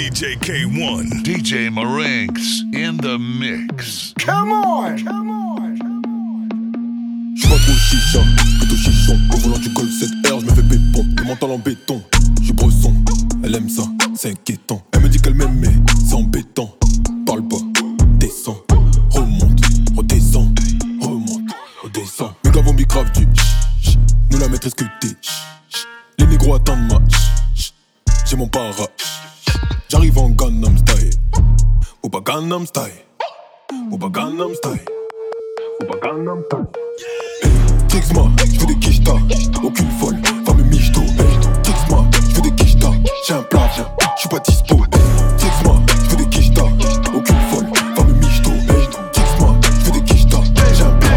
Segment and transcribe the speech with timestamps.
[0.00, 1.22] DJ K1.
[1.24, 4.14] DJ Marinx in the mix.
[4.18, 4.96] Come on!
[4.96, 5.76] Come on!
[7.36, 8.20] J'suis pas trop chicha,
[8.60, 9.18] plutôt chichon.
[9.30, 11.06] Au volant du Golf 7R, j'me fais pépon.
[11.18, 12.02] Le mental en béton,
[12.40, 12.94] j'suis bresson.
[13.44, 13.82] Elle aime ça,
[14.14, 14.82] c'est inquiétant.
[14.94, 15.68] Elle me dit qu'elle m'aime, mais
[16.08, 16.79] c'est embêtant.
[32.50, 33.06] Gangnam Style.
[33.92, 34.84] Ou pas Gangnam Style.
[35.80, 36.66] Ou pas Gangnam Style.
[37.88, 39.18] Kicks-moi, j'fais des quichetas,
[39.62, 41.00] aucune folle, va me michto.
[41.62, 42.90] Kicks-moi, j'fais des quichetas,
[43.24, 43.70] j'ai un plat,
[44.16, 44.78] j'suis pas dispo.
[45.38, 45.76] Kicks-moi,
[46.08, 46.66] j'fais des quichetas,
[47.14, 48.50] aucune folle, va me michto.
[49.12, 50.42] Kicks-moi, j'fais des quichetas,
[50.74, 51.08] j'ai un plat,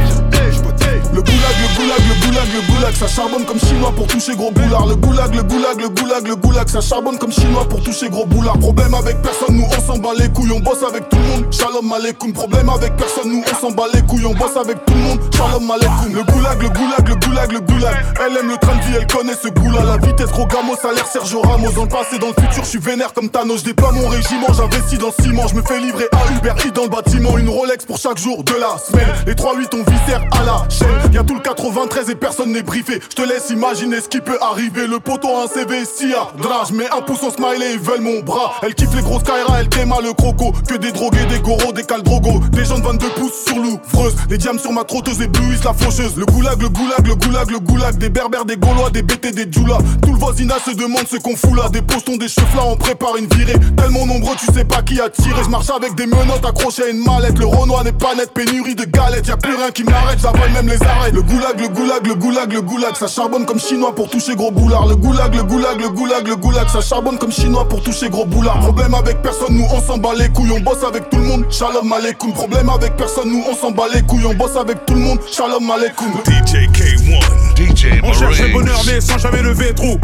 [0.52, 1.16] j'suis pas dispo.
[1.16, 4.52] Le goulag, le goulag, le goulag, le goulag, ça charbonne comme chinois pour toucher gros
[4.52, 4.86] boulard.
[4.86, 8.26] Le goulag, le goulag, le goulag, le goulag, ça charbonne comme chinois pour toucher gros
[8.26, 8.58] boulard.
[8.60, 11.54] Problème avec personne, nous on s'en bat les couilles, on bosse avec tout le monde.
[11.54, 12.34] Shalom aleikoum.
[12.34, 15.20] Problème avec personne, nous on s'en bat les couilles, on bosse avec tout le monde.
[15.36, 16.14] Shalom aleikoum.
[16.14, 17.96] Le goulag, le goulag, le goulag, le goulag.
[18.26, 19.84] Elle aime le train de vie, elle connaît ce goût-là.
[19.84, 21.72] La vitesse, gros gamo, ça l'air Sergio Ramos.
[21.72, 23.60] Dans le passé, dans le futur, je suis vénère comme Thanos.
[23.60, 25.48] Je déploie mon régiment, j'investis dans ciment.
[25.48, 27.38] Je me fais livrer à Uber Eats dans le bâtiment.
[27.38, 29.08] Une Rolex pour chaque jour de la semaine.
[29.26, 31.14] Les 3-8 on viscère à la chaîne.
[31.14, 34.88] Y'a tout le 93 et personne n'est Je te laisse imaginer ce qui peut arriver.
[34.88, 36.72] Le poteau a un CV si à drage.
[36.74, 38.54] Mais un pouce en smiley, ils veulent mon bras.
[38.64, 40.52] Elle kiffe les grosses Kaira, elle déma le croco.
[40.68, 42.40] Que des drogués, des goros, des caldrogos.
[42.52, 44.16] Des gens de 22 pouces sur l'ouvreuse.
[44.30, 46.16] Les diams sur ma trotteuse éblouissent la faucheuse.
[46.18, 47.98] Le goulag, le goulag, le goulag, le goulag.
[47.98, 49.78] Des berbères, des gaulois, des BT, des djoulas.
[50.02, 51.70] Tout le voisinage se demande ce qu'on fout là.
[51.70, 53.60] Des postons, des cheveux là, on prépare une virée.
[53.78, 55.44] Tellement nombreux, tu sais pas qui a tiré.
[55.44, 57.38] Je marche avec des menottes accrochées à une mallette.
[57.38, 59.28] Le Renoir n'est pas net, pénurie de galettes.
[59.28, 61.12] Y'a plus rien qui m'arrête, j'avale même les arrêts.
[61.12, 62.96] Le goulag, le goulag, le goulag, le goulag.
[62.96, 64.88] Ça charbonne comme chinois pour toucher gros boulard.
[64.88, 66.68] Le goulag, le goulag, le goulag, le goulag.
[66.70, 68.60] Ça charbonne comme chinois pour toucher gros boulard.
[68.60, 70.52] Problème avec personne, nous on s'en bat les couilles.
[70.52, 71.46] On bosse avec tout le monde.
[71.50, 72.34] Shalom aleikoum.
[72.34, 74.26] Problème avec personne, nous on s'en bat les couilles.
[74.26, 75.20] On bosse avec tout le monde.
[75.32, 76.12] Shalom aleikoum.
[76.26, 77.44] DJ K1.
[77.56, 80.00] DJ On cherche le bonheur mais sans jamais lever trou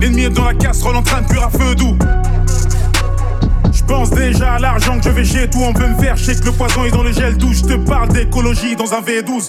[0.00, 1.96] L'ennemi est dans la casserole en train de cuire à feu doux
[3.86, 6.34] pense déjà à l'argent que je vais chez tout On veut me faire, je sais
[6.34, 9.48] que le poison est dans le gel douche Je te parle d'écologie dans un V12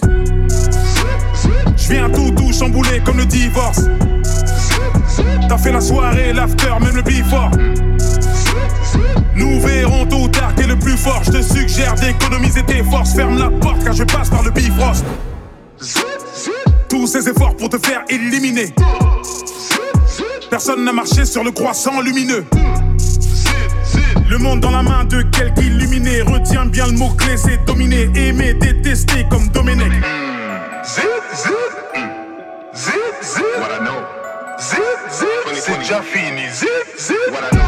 [1.76, 3.82] Je viens tout tout chambouler comme le divorce
[5.48, 7.50] T'as fait la soirée, l'after, même le before
[9.38, 11.22] nous verrons tôt ou tard qui est le plus fort.
[11.24, 13.14] Je te suggère d'économiser tes forces.
[13.14, 15.04] Ferme la porte car je passe par le bifrost.
[16.88, 18.74] Tous ces efforts pour te faire éliminer.
[20.50, 22.44] Personne n'a marché sur le croissant lumineux.
[24.28, 26.20] Le monde dans la main de quelqu'un illuminé.
[26.20, 29.92] Retiens bien le mot-clé, c'est dominer, aimer, détester comme Domenech.
[33.58, 34.04] What I know.
[34.60, 34.78] Zip,
[35.10, 36.42] zip, c'est déjà fini.
[36.52, 36.68] Zip,
[36.98, 37.64] zip, what I know.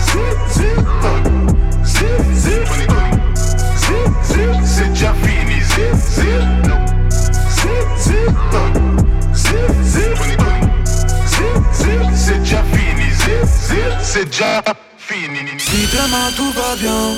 [0.00, 3.34] Zip, zip, uh, zip, zip, 2020.
[3.76, 5.60] Zip, zip, c'est déjà fini.
[5.60, 6.76] Zip, zip, no.
[7.50, 8.70] Zip, zip, uh,
[9.34, 10.70] zip, zip, 2020.
[11.26, 13.10] Zip, zip, c'est déjà fini.
[13.10, 14.89] Zip, zip, c'est déjà fini.
[15.12, 17.16] Si demain tout va bien,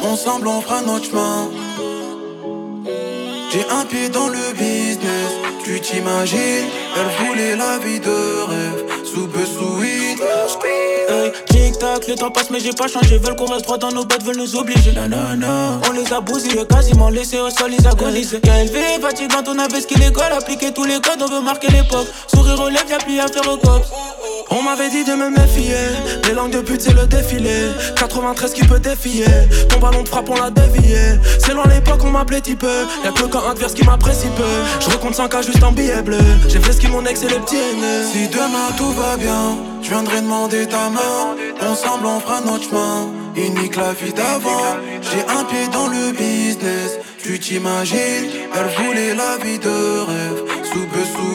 [0.00, 1.50] ensemble on fera notre chemin.
[3.52, 5.32] J'ai un pied dans le business,
[5.62, 9.42] tu t'imagines, elle voulait la vie de rêve, sous peu.
[11.10, 11.32] Hey,
[12.08, 14.36] le temps passe mais j'ai pas changé Veulent qu'on reste droit dans nos bottes, veulent
[14.36, 15.80] nous obliger Nanana.
[15.88, 19.80] On les a bousillés, quasiment laissés au sol, ils agonisent Qu'elle élevé, fatigante, on avait
[19.80, 22.98] ce qu'il école Appliquer tous les codes, on veut marquer l'époque Sourire aux lèvres, y'a
[22.98, 23.82] plus à faire au cop
[24.50, 25.74] On m'avait dit de me méfier,
[26.24, 27.70] les langues de pute c'est le défilé.
[27.96, 29.26] 93 qui peut défier,
[29.68, 30.98] ton ballon de frappe on l'a dévié.
[31.38, 32.66] C'est loin l'époque, on m'appelait type.
[33.04, 34.44] Y'a que quand adverse qui m'apprécie peu.
[34.80, 36.18] Je recompte 5K juste en billet bleu.
[36.48, 38.04] J'ai fait ce qui mon ex et les petits aînés.
[38.12, 41.36] Si demain tout va bien, je viendrai demander ta main.
[41.60, 43.10] Ensemble on fera notre chemin.
[43.36, 44.76] Unique la vie d'avant.
[45.02, 46.98] J'ai un pied dans le business.
[47.22, 50.42] Tu t'imagines, elle voulait la vie de rêve.
[50.64, 51.32] Sous sous.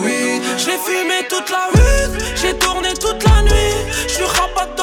[0.58, 3.76] J'ai fumé toute la rue, j'ai tourné toute la nuit
[4.08, 4.74] Je suis rabat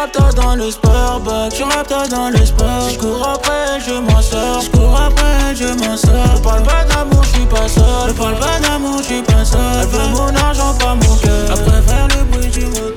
[0.00, 4.22] rapta dans le sport back, je rapta dans le sport Je cours après, je m'en
[4.22, 6.36] sors, je cours après, je m'en sors.
[6.36, 9.44] Je parle pas d'amour, je suis pas seul, je parle pas d'amour, je suis pas
[9.44, 9.60] seul.
[9.82, 12.94] Elle veut mon argent, pas mon cœur, elle préfère le bruit du moteur.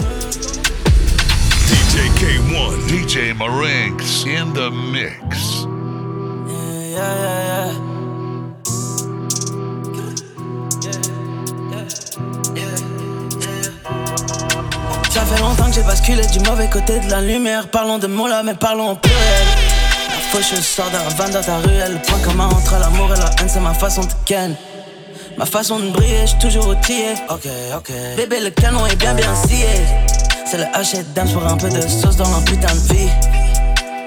[1.68, 2.74] DJ K1.
[2.88, 5.66] DJ Marinx in the mix.
[6.48, 7.93] Yeah, yeah, yeah.
[15.14, 17.68] Ça fait longtemps que j'ai basculé du mauvais côté de la lumière.
[17.68, 19.48] Parlons de mots là, mais parlons en pluriel.
[20.34, 21.68] La je sors d'un van dans ta rue.
[21.68, 24.56] Le point commun entre l'amour et la haine, c'est ma façon de ken.
[25.38, 27.14] Ma façon de briller, j'suis toujours outillé.
[27.30, 27.92] Ok, ok.
[28.18, 29.68] Bébé, le canon est bien bien scié.
[30.48, 33.10] C'est le H&M pour un peu de sauce dans leur putain de vie.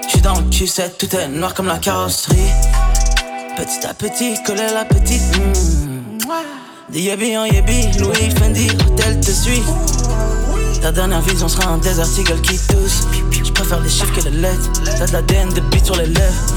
[0.09, 2.51] J'suis dans le cul, c'est tout est noir comme la carrosserie.
[3.55, 5.23] Petit à petit, coller la petite.
[5.37, 5.87] Mm.
[6.89, 9.63] Des en Louis Fendi, hôtel te suit.
[10.87, 13.05] Ta dernière vision sera un désert seagull qui tousse.
[13.43, 14.71] J'préfère les chiffres que les lettres.
[14.97, 16.53] T'as de l'ADN de beat sur les lèvres.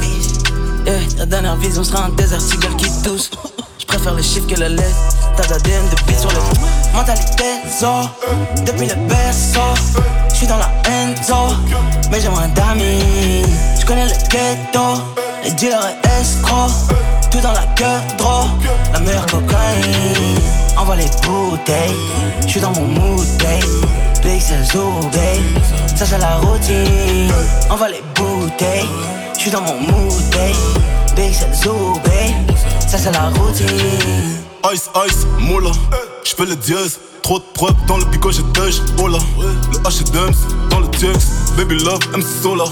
[0.87, 3.29] Eh, ta dernière vision sera un désert seagull qui tousse.
[3.81, 5.17] J'préfère les chiffres que les lettres.
[5.37, 7.45] T'as de l'ADN de beat sur les Mentalité,
[7.81, 8.09] zo.
[8.65, 9.75] Depuis le berceau.
[10.33, 11.57] J'suis dans la enzo.
[12.13, 13.43] Mais j'ai moins d'amis.
[13.81, 15.03] J'connais le ghetto.
[15.43, 16.71] Les dealers et escrocs.
[17.33, 18.45] Tout dans la queue, draw.
[18.93, 20.39] La meilleure cocaïne.
[20.77, 21.97] Envoie les bouteilles.
[22.47, 24.10] J'suis dans mon mood, babe.
[24.39, 25.97] C'est babe.
[25.97, 27.33] Ça c'est la routine.
[27.69, 28.89] Envoie les bouteilles.
[29.37, 31.17] J'suis dans mon mood, babe.
[31.17, 31.35] Big.
[31.35, 33.67] Ça c'est la routine.
[34.73, 35.71] Ice, ice, moula.
[36.25, 37.01] J'fais le dièse.
[37.23, 38.77] Trop de preuves dans le pico, j'ai touch.
[38.99, 39.19] Oh là.
[39.73, 40.33] Le H&M
[40.71, 41.57] dans le TX.
[41.57, 42.65] Baby love, MC Sola.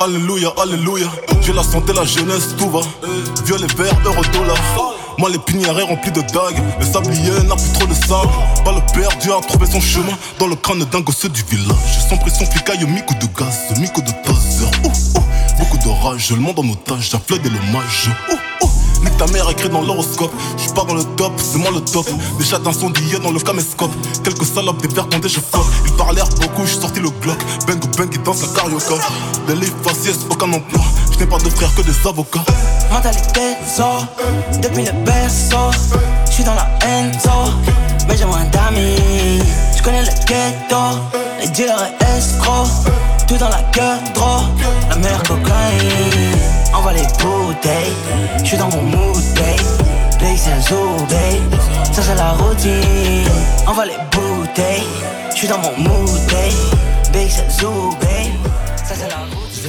[0.00, 1.06] Alléluia, alléluia.
[1.40, 2.80] J'ai la santé, la jeunesse, tout va.
[3.44, 4.56] Violet, vert, euro, dollar.
[5.20, 6.62] Moi, les pinières remplis de dagues.
[6.78, 8.32] Le sablier n'a plus trop de sable.
[8.64, 12.08] Pas le perdu a trouvé son chemin dans le crâne d'un gosse du village.
[12.08, 14.70] Sans pression, flicaille, micro de gaz, micro de taser.
[15.58, 18.08] Beaucoup de rage, le monde en otage, j'afflède et le mage.
[18.30, 19.04] Ouh, ouh.
[19.04, 20.32] Nique ta mère écrit dans l'horoscope.
[20.56, 22.06] J'suis pas dans le top, c'est moi le top.
[22.38, 23.92] Des chats incendiés dans le caméscope.
[24.24, 25.40] Quelques salopes, des verres condés, je.
[25.84, 27.38] Ils parlèrent beaucoup, j'suis sorti le Glock.
[27.66, 28.94] Bang bang, ils dansent la carioca.
[29.46, 30.80] Des livres faciès, aucun emploi.
[31.12, 32.44] J'n'ai pas de frères que des avocats.
[32.90, 33.84] Mentalité zo,
[34.60, 35.70] depuis le berceau.
[36.28, 37.52] J'suis dans la enzo,
[38.08, 39.42] mais j'ai moins d'amis.
[39.76, 40.98] J'connais le ghetto,
[41.40, 42.68] les dealers et escrocs.
[43.26, 44.42] Tout dans la queue, draw,
[44.88, 46.38] la meilleure cocaïne.
[46.74, 47.94] Envoie les bouteilles,
[48.42, 49.88] j'suis dans mon mood, babe.
[50.18, 50.60] Big c'est un.
[51.92, 53.24] Ça c'est la routine.
[53.66, 54.86] Envoie les bouteilles,
[55.34, 57.12] j'suis dans mon mood, babe.
[57.12, 58.19] Big c'est.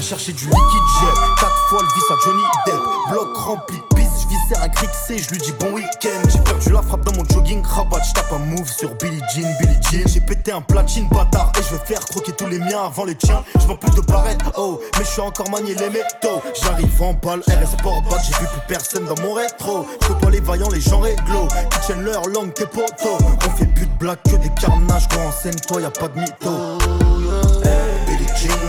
[0.02, 2.82] Viens chercher du liquide jet, 4 fois le vis à Johnny Depp.
[3.12, 6.30] Bloc rempli de pisse, je un crixé, je lui dis bon week-end.
[6.30, 9.48] J'ai perdu la frappe dans mon jogging, rabat, je tape un move sur Billie Jean,
[9.60, 10.08] Billie Jean.
[10.08, 13.16] J'ai pété un platine bâtard et je vais faire croquer tous les miens avant les
[13.16, 13.44] tiens.
[13.60, 16.42] Je vends plus de barrettes, oh, mais je suis encore manié les métaux.
[16.62, 19.88] J'arrive en balle, RS Sport Back, j'ai vu plus personne dans mon rétro.
[20.02, 23.68] Je pas les vaillants, les gens réglo, qui tiennent leur langue, tes potos On fait
[23.68, 27.11] plus de blagues que des carnages, gros en scène, toi y a pas de mytho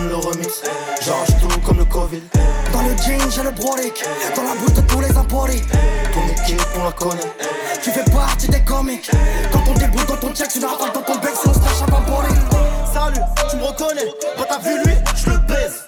[0.08, 0.62] Le remix,
[1.04, 2.22] j'arrache tout comme le Covid.
[2.72, 4.04] Dans le jean, j'ai le brolic,
[4.34, 5.62] dans la bouche de tous les impolis.
[6.12, 7.32] Ton équipe, on la connaît.
[7.82, 9.10] Tu fais partie des comiques.
[9.52, 12.92] Quand on déboule, quand on check, tu n'as pas dans ton bec, sinon smash à.
[12.92, 13.20] Salut,
[13.50, 14.08] tu me reconnais.
[14.36, 15.84] Quand t'as vu lui, je le baise.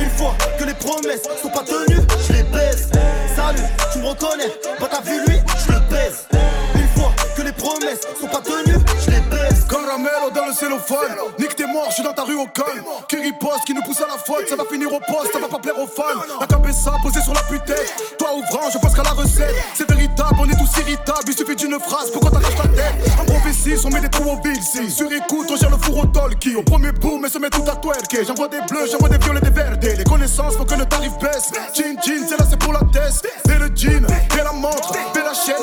[0.00, 2.90] Une fois que les promesses sont pas tenues, je les baise.
[3.34, 4.52] Salut, tu me reconnais.
[4.78, 6.26] Quand t'as vu lui, je le baise.
[6.74, 9.55] Une fois que les promesses sont pas tenues, je les baise.
[9.86, 11.16] Comme Ramelo dans le cellophane.
[11.38, 12.82] Nique tes morts, je suis dans ta rue au calme.
[13.08, 15.46] Qui riposte, qui nous pousse à la faute Ça va finir au poste, ça va
[15.46, 16.20] pas plaire aux fans.
[16.40, 17.86] La cabessa posée sur la putelle
[18.18, 19.54] Toi ouvrant, je pense qu'à la recette.
[19.74, 21.28] C'est véritable, on est tous irritables.
[21.28, 22.94] Il suffit d'une phrase pour qu'on t'arrache la tête?
[23.20, 24.90] En prophétie, on met des trous au bill Si.
[24.90, 27.64] Sur écoute, on gère le four au talkie Au premier boom, et se met tout
[27.70, 28.24] à twerker.
[28.26, 31.52] J'envoie des bleus, j'envoie des violets, des verdés Les connaissances, faut que le tarif baisse.
[31.74, 33.28] Jean, jean, c'est là, c'est pour la test.
[33.48, 35.55] Et le jean, et la montre, et la chaîne,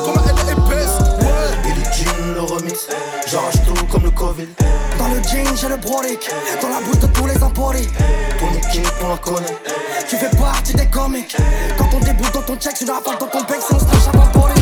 [5.24, 6.30] jean, j'ai le brolic,
[6.62, 7.88] dans la bouche de tous les empolis.
[8.40, 9.58] Ton équipe, on la connaît.
[10.10, 11.36] Tu fais partie des comiques.
[11.78, 14.38] Quand on déboule dans ton check, tu n'as pas dans ton bec, sinon smash à
[14.38, 14.62] boli.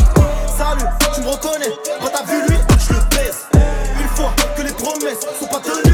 [0.56, 1.72] Salut, tu me reconnais.
[2.00, 2.56] Quand t'as vu lui,
[2.88, 3.42] je le baisse.
[4.00, 5.91] Une fois que les promesses sont pas tenues,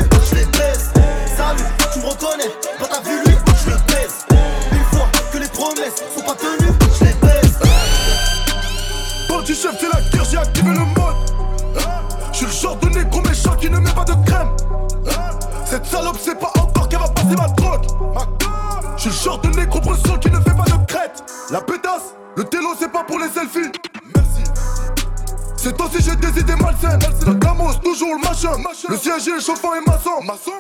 [28.88, 30.10] Le siège est chauffant et maçon.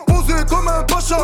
[0.06, 1.16] Posé comme un pacha.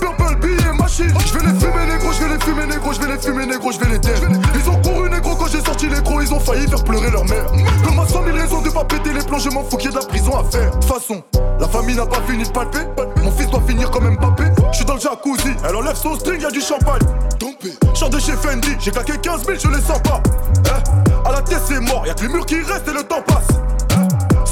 [0.00, 1.12] Purple billet machine.
[1.26, 3.72] Je vais les fumer négro, je vais les fumer négro, je vais les fumer négro,
[3.72, 4.18] je vais les taire.
[4.54, 7.26] Ils ont couru négro quand j'ai sorti les gros, ils ont failli faire pleurer leur
[7.26, 7.44] mère.
[7.84, 9.92] Comme à 100 000 raisons de pas péter les plombs, je m'en fous qu'il y
[9.92, 10.70] ait de la prison à faire.
[10.70, 11.22] De toute façon,
[11.60, 12.86] la famille n'a pas fini de palper.
[13.22, 14.44] Mon fils doit finir comme Mbappé.
[14.72, 17.02] Je suis dans le jacuzzi, elle enlève son string, y'a du champagne.
[17.38, 20.22] Tombé, chante de chez Fendi, j'ai claqué 15 000, je les sens pas.
[20.64, 23.20] Eh, à la tête c'est mort, y'a que les murs qui restent et le temps
[23.20, 23.60] passe.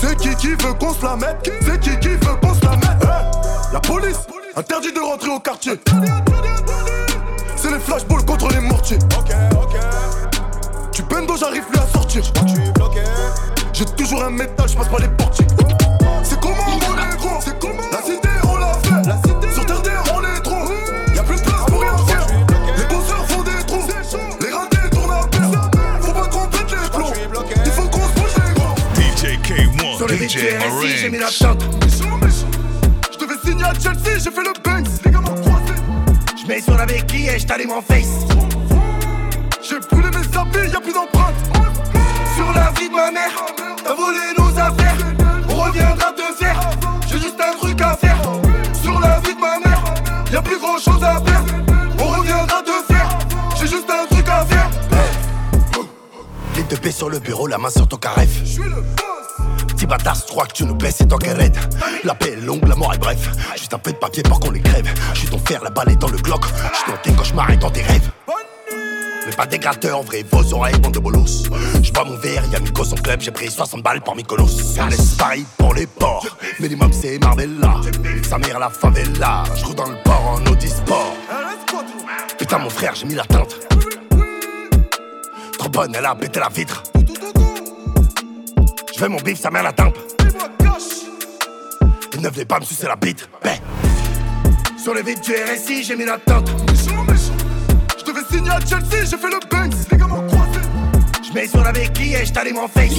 [0.07, 1.51] C'est qui qui veut qu'on se la mette?
[1.63, 3.09] C'est qui qui veut qu'on se la mette?
[3.73, 4.19] La police,
[4.55, 5.81] interdit de rentrer au quartier.
[7.57, 8.99] C'est les flashball contre les mortiers.
[9.19, 9.77] Ok, ok.
[10.93, 12.23] Tu bendo, j'arrive plus à sortir.
[13.73, 15.49] J'ai toujours un métal, je passe pas les portiques.
[16.23, 18.29] C'est comment mon négro C'est comment La cité,
[30.29, 30.39] DJ
[30.97, 31.63] j'ai mis la tente.
[33.13, 34.89] Je devais signer à Chelsea, j'ai fait le Banks.
[35.43, 35.75] Croisé.
[36.41, 38.25] Je mets sur la béquille et je t'allume en face.
[39.63, 41.35] J'ai brûlé mes habits, y'a plus d'empreintes.
[42.37, 43.33] Sur la vie de ma mère,
[43.83, 44.97] t'as volé nos affaires.
[45.49, 46.61] On reviendra te faire.
[47.09, 48.21] J'ai juste un truc à faire.
[48.83, 49.85] Sur la vie de ma mère,
[50.33, 51.45] y'a plus grand chose à faire.
[51.99, 53.09] On reviendra te faire.
[53.61, 54.71] J'ai juste un truc à faire.
[56.57, 58.31] Ligne de paix sur le bureau, la main sur ton carref.
[58.43, 59.24] Je suis le boss.
[59.75, 61.57] Petit bâtard, je crois que tu nous baisses, c'est toi qui raide.
[62.05, 63.29] La paix est longue, la mort est bref.
[63.57, 64.89] Juste un peu de papier pour qu'on les crève.
[65.15, 66.45] Je suis ton fer, la balle est dans le Glock.
[66.73, 68.11] Je suis dans tes cauchemars et dans tes rêves.
[69.27, 71.45] Mais pas des gratteurs, vrai, vos oreilles, bande de bolos.
[71.83, 74.79] Je bois mon verre, y'a Miko son club, j'ai pris 60 balles par Mykonos.
[74.79, 77.81] On laisse Paris pour les ports, minimum c'est Marbella.
[78.29, 81.15] Sa mère la favela, je roule dans le port en Audi Sport.
[82.39, 83.57] Putain mon frère, j'ai mis la teinte.
[85.59, 86.83] Trop bonne, elle a pété la vitre.
[88.95, 89.99] Je veux mon bif, sa mère la tempe.
[92.13, 93.29] Et ne venez pas me sucer la bite.
[93.43, 93.59] Ben.
[94.79, 96.49] Sur le vide du RSI, j'ai mis la tente.
[96.69, 99.75] Je devais signer à Chelsea, j'ai fait le Banks.
[99.91, 100.61] Les gars m'ont croisé.
[101.27, 102.93] Je mets sur la béquille et je t'allume en face.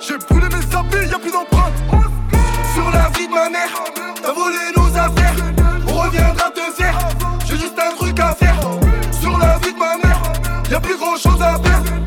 [0.00, 1.72] J'ai brûlé mes habits, y'a plus d'empreintes.
[2.74, 3.82] Sur la vie de ma mère,
[4.22, 5.34] t'as volé nos affaires.
[5.88, 6.98] On reviendra te faire.
[7.46, 8.60] J'ai juste un truc à faire.
[9.20, 10.22] Sur la vie de ma mère,
[10.70, 12.05] y'a plus grand chose à faire.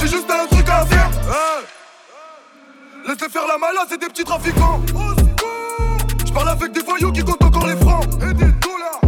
[0.00, 1.10] J'ai juste un truc à faire.
[3.06, 4.80] Laissez faire la malade, c'est des petits trafiquants.
[6.26, 8.04] Je parle avec des voyous qui comptent encore les francs.
[8.22, 9.00] Et des dollars.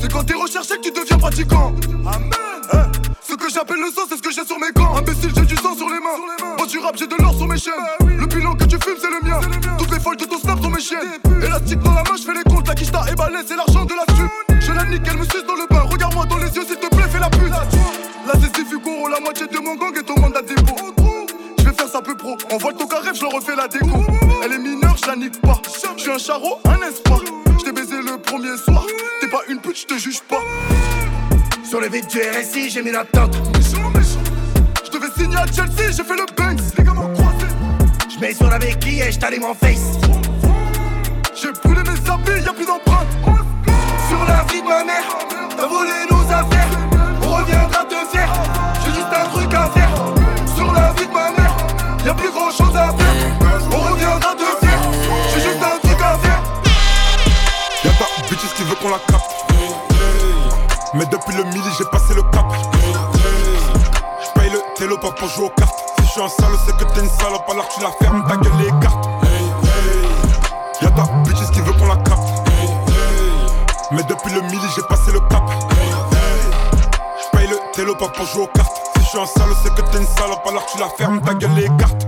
[0.00, 1.72] C'est quand t'es recherché que tu deviens pratiquant.
[2.06, 2.92] Amen.
[3.26, 4.96] Ce que j'appelle le sang, c'est ce que j'ai sur mes gants.
[4.96, 6.56] Imbécile, j'ai du sang sur les mains.
[6.58, 7.72] Moi, tu rap, j'ai de l'or sur mes chaînes.
[8.00, 9.40] Le bilan que tu fumes, c'est le mien.
[9.78, 11.20] Toutes les folles de ton snap sont mes chiennes.
[11.42, 12.68] Élastique dans la main, je fais les comptes.
[12.68, 14.60] La quiche t'a éballé, c'est l'argent de la suite.
[14.60, 15.88] Je la nique, elle me suce dans le bain.
[15.90, 17.52] Regarde-moi dans les yeux, s'il te plaît, fais la pute.
[18.26, 20.76] Là, c'est Steve Fugoro, la moitié de mon gang est au mandat dépôt.
[21.58, 22.36] Je vais faire ça peu pro.
[22.50, 24.02] On vole ton carré, je leur refais la déco.
[24.42, 25.60] Elle est mineure, je la nique pas.
[25.96, 27.20] Je suis un charreau, un espoir.
[27.58, 28.84] Je t'ai baisé le premier soir.
[29.20, 30.40] T'es pas une pute, je te juge pas.
[31.68, 33.36] Sur le vide du RSI, j'ai mis la tente.
[34.84, 36.60] Je devais signer à Chelsea, j'ai fait le Banks.
[36.78, 37.46] Les gars m'ont croisé.
[38.14, 39.98] Je mets sur la béquille et je t'allume en face.
[41.34, 43.06] J'ai brûlé mes habits, y'a plus d'empreintes.
[44.08, 45.18] Sur la vie de ma mère,
[45.56, 46.83] t'as volé nos affaires.
[47.34, 48.32] Reviendra te faire.
[48.84, 49.90] J'ai juste un truc à faire.
[50.54, 51.56] Sur la vie de ma mère,
[52.04, 53.14] y'a plus grand chose à faire.
[53.72, 54.78] On reviendra te faire.
[55.34, 56.40] J'ai juste un truc à faire.
[57.84, 59.32] Y'a ta bitches qui veut qu'on la capte.
[60.94, 62.46] Mais depuis le midi, j'ai passé le cap.
[64.22, 65.74] J'paye le télo pas pour jouer aux cartes.
[65.98, 68.36] Si je suis un sale, c'est que t'es une salope, alors tu la fermes, ta
[68.36, 69.08] gueule les cartes.
[70.82, 72.48] Y'a ta bitches qui veut qu'on la capte.
[73.90, 75.42] Mais depuis le midi, j'ai passé le cap.
[77.74, 78.76] Télo pas pour jouer aux cartes.
[78.96, 81.34] Si je suis un sale, c'est que t'es une salope, alors tu la fermes, ta
[81.34, 82.06] gueule les cartes.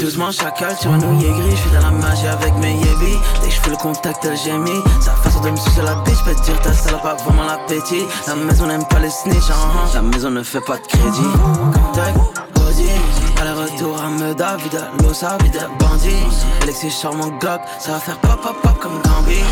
[0.00, 3.18] Doucement chacal sur un nouillet gris, je fais de la magie avec mes yébis.
[3.42, 4.82] Dès que je fais le contact elle gémit.
[5.02, 8.34] Sa façon de me sucer la bitch, peut dire ta salope a vraiment l'appétit La
[8.34, 11.32] maison n'aime pas les snitch, hein, la maison ne fait pas de crédit.
[11.74, 12.18] Contact,
[12.54, 12.88] body,
[13.40, 16.16] aller-retour à Meda, vide l'osa, vide bandit
[16.62, 19.42] Alexis charmant Glock, ça va faire pop pop pop comme Gambi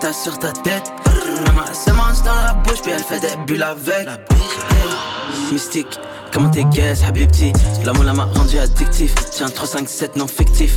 [0.00, 0.90] Tasse sur ta tête.
[1.44, 4.08] La main se mange dans la bouche puis elle fait des bulles avec.
[5.52, 5.98] Mystique,
[6.32, 7.52] comment t'es guess, Habibti
[7.84, 9.14] L'amour m'a rendu addictif.
[9.36, 10.74] J'ai un 357 non fictif.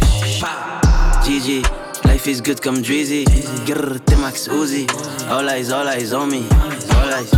[1.25, 1.61] GG,
[2.05, 3.23] life is good comme Drizzy.
[3.65, 4.87] Grrr, t'es Max Uzi.
[5.31, 6.43] All eyes, all eyes on me.
[6.91, 7.31] All eyes.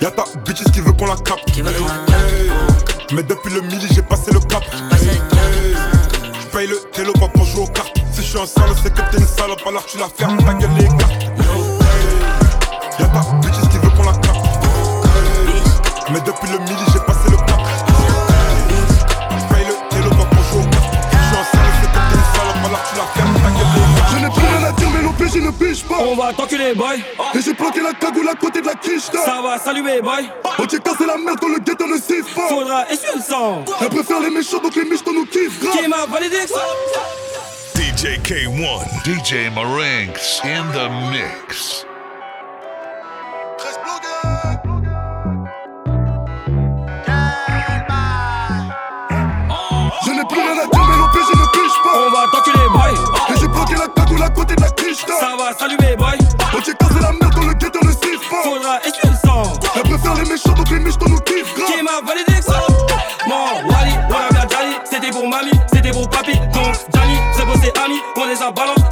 [0.00, 1.52] Y'a ta bitches qui veut qu'on la capte.
[1.52, 2.50] Qui veut qu'on la Hey.
[3.12, 4.64] Mais depuis le midi, j'ai passé le cap.
[4.90, 5.93] Passé le Hey.
[6.54, 7.96] J'paye le télo pas pour jouer aux cartes.
[8.12, 10.54] Si je suis un sale, c'est que t'es une salope, alors tu la fermes, ta
[10.54, 11.24] gueule les cartes.
[11.24, 11.30] Hey.
[13.00, 14.46] Y'a ta bitches qui veut qu'on la capte.
[15.48, 16.12] Hey.
[16.12, 16.84] Mais depuis le midi,
[25.40, 25.98] pas.
[26.00, 27.02] On va t'enculer, boy.
[27.34, 29.02] Et j'ai planqué la cagoule à côté de la quiche.
[29.02, 30.28] Ça va saluer, boy.
[30.58, 32.48] On t'est cassé la merde quand le ghetto ne siffle pas.
[32.48, 33.64] Faudra essuyer le sang.
[33.80, 35.60] Elle préfère les méchants, donc les miches nous kiffent.
[35.60, 36.60] Qui m'a validé ça?
[37.76, 38.84] DJ K1.
[39.04, 41.86] DJ Marinx in the mix.
[54.24, 56.18] à côté de la Ça va s'allumer, boy.
[56.56, 58.18] On t'y cassé la merde dans le guet dans le sif.
[58.42, 59.42] Faudra essuyer le sang.
[59.76, 61.54] Elle préfère les méchants, donc les méchants nous kiffent.
[61.54, 62.60] Qui m'a validé ça
[63.26, 64.58] Mon Wally, on a bien
[64.90, 66.38] C'était pour mamie, c'était pour papy.
[66.52, 68.83] Donc, Johnny, c'est pour ses amis, on les a balancés.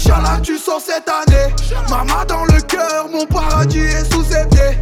[0.00, 1.54] Inch'Allah tu sors cette année.
[1.90, 4.78] Maman dans le cœur, mon paradis est sous ses pieds.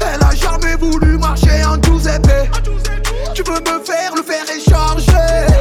[0.00, 2.48] Elle a jamais voulu marcher en douze épées.
[3.34, 5.52] Tu veux me faire le faire et charger.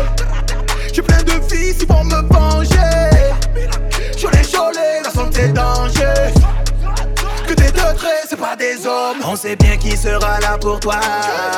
[0.93, 2.75] J'ai plein de filles, ils vont me venger.
[4.21, 6.33] Cholet, cholet, la santé danger.
[7.45, 9.17] Que des deux traits, c'est pas des hommes.
[9.25, 10.95] On sait bien qui sera là pour toi.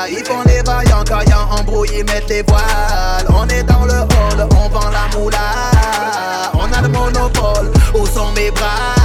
[0.10, 3.28] Ils font les vaillants, caillants, embrouillés, mettent les voiles.
[3.30, 5.79] On est dans le hall, on vend la moula.
[8.40, 8.99] Mes braves?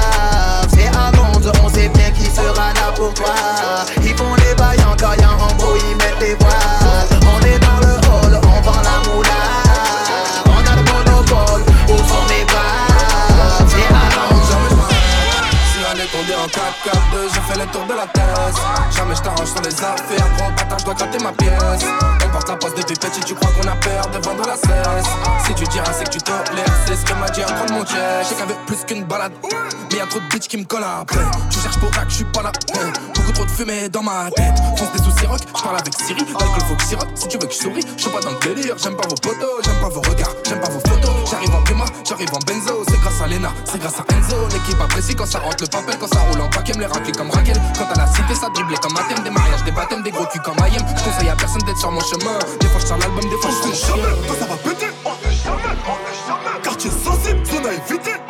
[17.67, 18.05] Tour de la.
[18.91, 21.85] Jamais je t'arrange sur les affaires, gros bâtard, je dois gratter ma pièce.
[22.25, 25.07] On porte la poste depuis petit, tu crois qu'on a peur de vendre la cesse.
[25.47, 27.73] Si tu diras, c'est que tu tolères, c'est ce que m'a dit un grand de
[27.73, 28.23] mon chef.
[28.23, 29.33] Je sais qu'avec plus qu'une balade,
[29.91, 31.25] mais y'a trop de bitch qui me collent après.
[31.51, 32.53] Tu cherches pour que je suis pas là.
[33.35, 34.55] Trop de fumée dans ma tête.
[34.77, 36.21] Fonce des soucis rock, je parle avec Siri.
[36.21, 37.85] Alcool faut que sirote, si tu veux que je souris.
[37.97, 40.61] Je suis pas dans le délire, j'aime pas vos potos, j'aime pas vos regards, j'aime
[40.61, 41.11] pas vos photos.
[41.31, 44.37] J'arrive en Puma, j'arrive en Benzo, c'est grâce à Lena, c'est grâce à Enzo.
[44.53, 47.13] L'équipe apprécie quand ça rentre le papel, quand ça roule en paquet, me les racler
[47.13, 47.61] comme Raquel.
[47.77, 50.43] Quand à la cité, ça dribblait comme Athènes, des mariages, des baptêmes, des gros culs
[50.43, 50.85] comme Ayem.
[50.97, 52.39] Je conseille à personne d'être sur mon chemin.
[52.61, 55.35] Des fois je sors l'album, des fois je jamais, quand ça va péter, on sait
[55.43, 56.63] jamais, on sait jamais.
[56.63, 58.24] Quartier sensible, zone à éviter.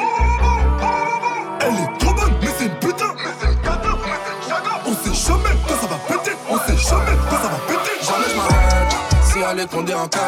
[9.54, 10.18] Si elle est condée en 4-4-2,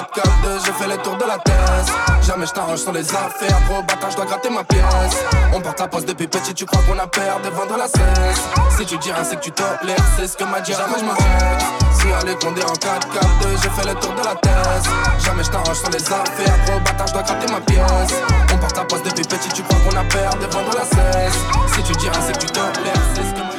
[0.65, 1.93] j'ai fait le tour de la thèse.
[2.25, 5.17] Jamais je t'arrange sur les affaires, gros bâtard, je dois gratter ma pièce.
[5.53, 8.41] On porte la poste depuis petit, tu crois qu'on a peur de vendre la cesse.
[8.79, 11.65] Si tu diras, c'est que tu tolères, c'est ce que m'a dit Jamais je m'arrête.
[11.99, 12.79] Si elle est condée en 4-4-2,
[13.63, 14.87] j'ai fait le tour de la thèse.
[15.25, 18.15] Jamais je t'arrange sur les affaires, gros bâtard, je dois gratter ma pièce.
[18.55, 21.39] On porte la poste depuis petit, tu crois qu'on a peur de vendre la cesse.
[21.75, 22.71] Si tu diras, c'est que tu tolères,
[23.15, 23.57] c'est ce que m'a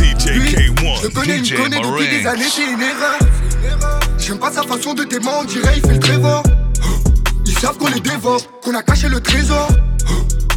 [0.00, 1.02] dit DJ K1.
[1.02, 3.95] Je connais, DJ connaît depuis des années, c'est une erreur.
[4.26, 6.42] J'aime pas sa façon de t'aimer, on dirait il fait le trévor.
[7.44, 9.68] Ils savent qu'on les dévore, qu'on a caché le trésor.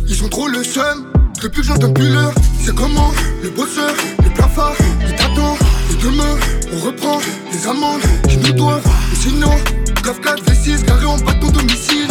[0.08, 1.06] Ils ont trop le seum,
[1.40, 2.34] depuis que j'entends plus l'heure.
[2.66, 3.12] C'est comment
[3.44, 4.74] le bosseur, le plafard,
[5.08, 5.56] il t'attend.
[5.92, 6.36] Et demain,
[6.74, 7.20] on reprend
[7.54, 8.88] les amendes qui nous doivent.
[9.14, 9.52] Et sinon,
[10.04, 12.08] CAF 4 V6 garé en bas de ton domicile.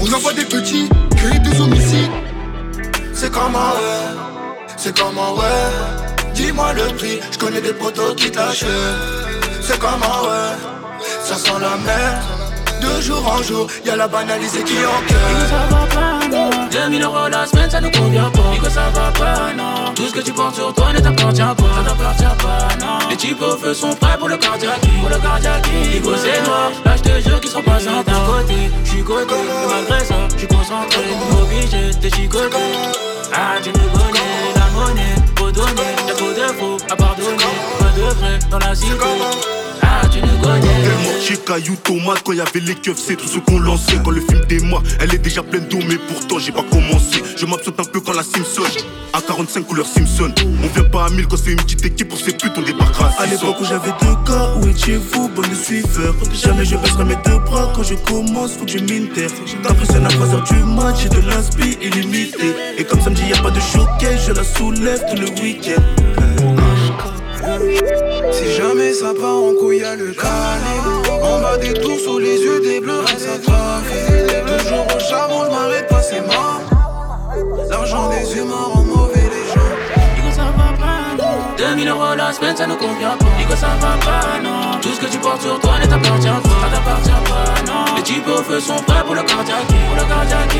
[0.00, 2.10] On envoie des petits, créer des homicides.
[3.12, 3.74] C'est comment
[4.78, 6.32] c'est comment ouais.
[6.34, 8.38] Dis-moi le prix, je connais des potos qui te
[9.70, 10.56] C'est comment ouais,
[11.22, 12.22] ça sent la merde.
[12.80, 15.18] de jour en jour, y'a la banalisée qui en cœur.
[15.50, 16.68] Ça va pas, non?
[16.70, 18.50] 2000 euros la semaine, ça nous convient pas.
[18.50, 19.92] Nico, ça va pas, non?
[19.94, 21.54] Tout ce que tu portes sur toi ne t'appartient pas.
[21.54, 23.10] Ça t'appartient pas, non?
[23.10, 24.80] Les types au feu sont prêts pour le cardiaque.
[25.02, 25.68] Pour le cardiaque.
[25.92, 26.70] Nico, c'est noir.
[26.86, 28.70] Là, je te jure qu'ils seront pas sans d'un côté.
[28.86, 29.34] J'suis côté.
[29.36, 31.04] Mais malgré ça, j'suis concentré.
[31.42, 32.72] Obligé de chicoter.
[33.34, 35.14] Ah, tu me connais, la monnaie.
[35.36, 37.87] Faut donner, y'a trop faux à pardonner.
[38.14, 38.92] Vrai dans la cité.
[39.82, 40.66] Ah, tu nous connais.
[41.22, 43.98] Chez Caillou, tomate, quand y'avait les keufs, c'est tout ce qu'on lançait.
[44.04, 47.22] Quand le film démarre, elle est déjà pleine d'eau, mais pourtant j'ai pas commencé.
[47.36, 48.62] Je m'absente un peu quand la Simpson.
[49.12, 50.32] À 45 couleurs Simpson.
[50.42, 53.06] On vient pas à 1000 quand c'est une petite équipe, pour ces putes, on débarquera
[53.18, 53.30] à À 600.
[53.46, 56.14] l'époque où j'avais deux cas, où étiez-vous, bonne suiveur?
[56.32, 59.26] Jamais je baisserai mes deux bras quand je commence, faut que je m'inter
[59.62, 63.50] T'impressionnes à 3h du match, j'ai de l'inspi illimité Et comme samedi y a pas
[63.50, 65.82] de showcase, je la soulève tout le week-end
[68.32, 71.22] Si jamais ça part en couille, y'a le calibre.
[71.22, 74.46] En bas des tours, sous les yeux des bleus, ça trafique.
[74.46, 76.60] Toujours au charbon, je m'arrête pas, c'est mort.
[77.70, 79.70] L'argent des humains rend mauvais les gens.
[80.16, 81.34] Nico, ça va pas, non.
[81.56, 83.26] 2000 euros la semaine, ça nous convient pas.
[83.38, 84.78] Nico, ça va pas, non.
[84.80, 86.48] Tout ce que tu portes sur toi ne t'appartient pas.
[86.62, 87.96] Ça t'appartient pas, non.
[87.96, 89.66] Les types au feu sont prêts pour le cardiaque.
[89.66, 90.56] Pour le cardiaque.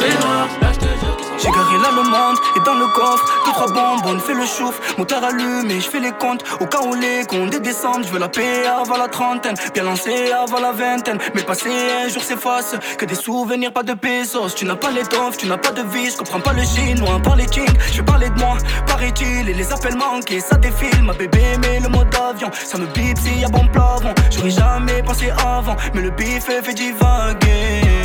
[0.00, 0.48] C'est noir.
[0.60, 4.18] Là, je te jure J'ai garé la demande et dans le coffre, deux trois bonbonnes,
[4.18, 8.04] fais le chouf, moteur allumé, je fais les comptes, au cas où les comptes descendent,
[8.04, 11.70] je veux la paix avant la trentaine, bien lancé avant la vingtaine, mais passé
[12.04, 15.46] un jour s'efface, que des souvenirs, pas de pesos, tu n'as pas les l'étoffe, tu
[15.46, 18.38] n'as pas de vie, je comprends pas le chinois, par les kings, je parler de
[18.40, 22.78] moi, paraît-il, et les appels manqués, ça défile, ma bébé, mais le mode d'avion, ça
[22.78, 26.62] me bip s'il y a bon plafond, j'aurais jamais pensé avant, mais le bif fait,
[26.62, 27.97] fait divaguer.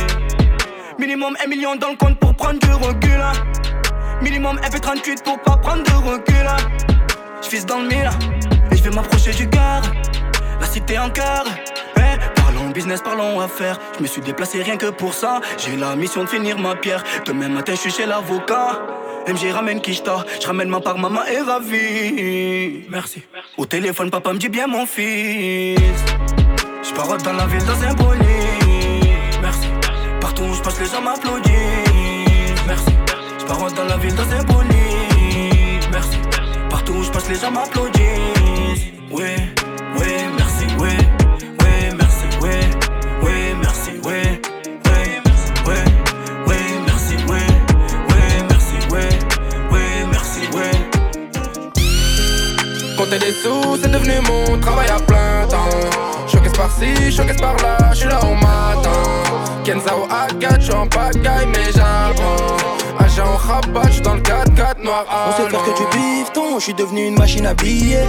[0.98, 3.10] Minimum 1 million dans le compte pour prendre du recul.
[3.20, 3.32] hein.
[4.22, 6.46] Minimum FP38 pour pas prendre de recul.
[6.46, 6.56] hein.
[7.42, 8.10] J'fise dans le mille
[8.70, 9.82] et je vais m'approcher du cœur.
[10.60, 11.44] La cité en cœur.
[11.96, 13.78] Eh, parlons business, parlons affaires.
[13.98, 15.40] Je me suis déplacé rien que pour ça.
[15.58, 17.02] J'ai la mission de finir ma pierre.
[17.26, 18.80] Demain matin, je suis chez l'avocat.
[19.26, 22.84] MJ ramène Kishta, je ramène ma part, maman est ravie.
[22.90, 23.22] Merci.
[23.56, 25.78] Au téléphone, papa me dit bien mon fils.
[26.82, 28.63] Je dans la ville dans un bolide.
[30.44, 30.50] Merci.
[30.50, 32.64] Où je passe, les gens m'applaudissent.
[32.66, 32.92] Merci.
[33.38, 35.84] Je pars dans la ville dans un bolide.
[35.90, 36.18] Merci.
[36.70, 38.92] Partout où je passe, les gens m'applaudissent.
[39.10, 39.36] Ouais,
[39.98, 40.98] ouais, merci, ouais.
[41.60, 42.70] Ouais, merci, ouais.
[43.22, 44.40] Ouais, merci, ouais.
[44.86, 47.46] Ouais, merci, ouais.
[48.08, 49.08] Ouais, merci, ouais.
[49.70, 50.74] Ouais, merci, ouais.
[52.96, 55.13] Compter des sous, c'est devenu mon travail à plein
[56.56, 58.90] par-ci, showcase par-là, je suis là au matin.
[59.64, 62.56] Kenzao A4, je en pagaille, mais j'apprends.
[62.98, 66.64] Agent au rabat, j'suis dans le 4-4 noir On sait faire que du bifton, je
[66.64, 68.06] suis devenu une machine à billets.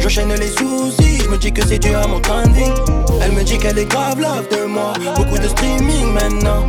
[0.00, 2.72] J'enchaîne les soucis, je me dis que c'est dû à mon train de vie.
[3.22, 6.66] Elle me dit qu'elle est grave love de moi, beaucoup de streaming maintenant.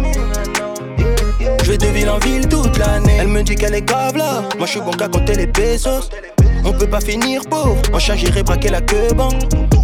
[1.63, 3.17] Je vais de ville en ville toute l'année.
[3.19, 6.09] Elle me dit qu'elle est grave là, moi je suis bon qu'à compter les pesos.
[6.67, 9.07] On peut pas finir pauvre, en charge j'irai braquer la queue.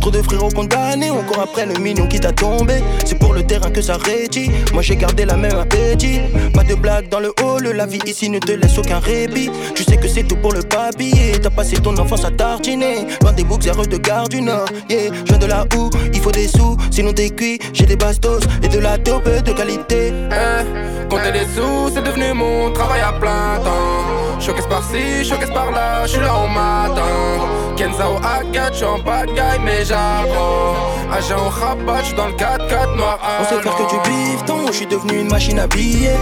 [0.01, 2.83] Trop de frérots condamnés, on court après le million qui t'a tombé.
[3.05, 6.19] C'est pour le terrain que ça rédit, moi j'ai gardé la même appétit.
[6.53, 9.49] Pas de blague dans le hall, la vie ici ne te laisse aucun répit.
[9.75, 13.07] Tu sais que c'est tout pour le papier, t'as passé ton enfance à tartiner.
[13.21, 15.13] Loin des zéro de gare du Nord, yeah.
[15.23, 17.59] Je viens de là où il faut des sous, sinon t'es cuit.
[17.71, 20.11] J'ai des bastos et de la dope de qualité.
[20.31, 24.39] Eh, compter des sous, c'est devenu mon travail à plein temps.
[24.41, 27.73] Showcase par-ci, showcase par-là, je suis là au matin.
[27.75, 30.75] Kenzao A4, j'suis en pagaille, mais j'apprends.
[31.11, 33.19] Agent au rabat, j'suis dans le 4-4 noir.
[33.39, 36.17] On sait faire que du bifton, je suis devenu une machine à billets.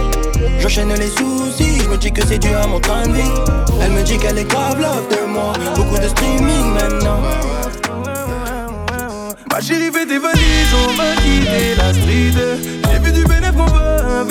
[0.60, 3.34] J'enchaîne les soucis, je me dis que c'est dû à mon train de vie.
[3.82, 7.20] Elle me dit qu'elle est grave love de moi, beaucoup de streaming maintenant.
[9.50, 12.81] Ma chérie fait tes valises, on va quitter la street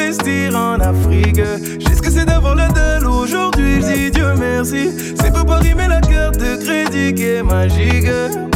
[0.01, 1.41] investir en Afrique.
[1.79, 4.89] J'ai ce que c'est d'avoir la dalle aujourd'hui, je dis Dieu merci.
[5.15, 8.05] C'est pas Paris mais la carte de crédit qui est magique.
[8.05, 8.51] J'ai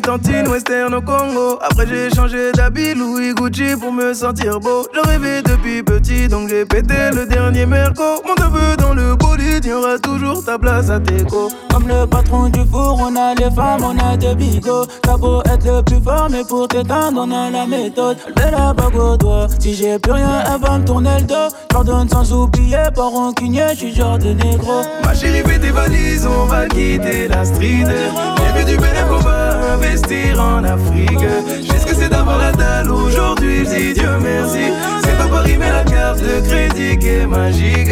[0.00, 1.58] mes western au Congo.
[1.60, 4.86] Après j'ai changé d'habit Louis Gucci pour me sentir beau.
[4.94, 8.22] Je rêvais depuis petit donc j'ai pété le dernier merco.
[8.24, 11.50] Mon neveu le bolide, y aura toujours ta place à Teco.
[11.70, 14.86] Comme le patron du four, on a les femmes, on a des bigots.
[15.02, 18.16] T'as beau être le plus fort, mais pour t'éteindre, on a la méthode.
[18.36, 19.46] Met la bague au doigt.
[19.58, 21.56] Si j'ai plus rien, elle va me tourner le dos.
[21.68, 24.82] Pardonne sans oublier, pas rancunier, j'suis genre de négro.
[25.04, 27.86] Ma chérie fais tes valises, on va quitter la street.
[27.86, 31.26] J'ai vu du bénéfice qu'on va investir en Afrique.
[31.62, 34.72] J'ai ce que c'est d'avoir la dalle aujourd'hui, je Dieu merci.
[35.02, 37.90] C'est pas Paris, mais la carte de crédit qui est magique.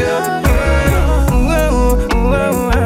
[2.33, 2.71] oh, oh.
[2.75, 2.80] oh.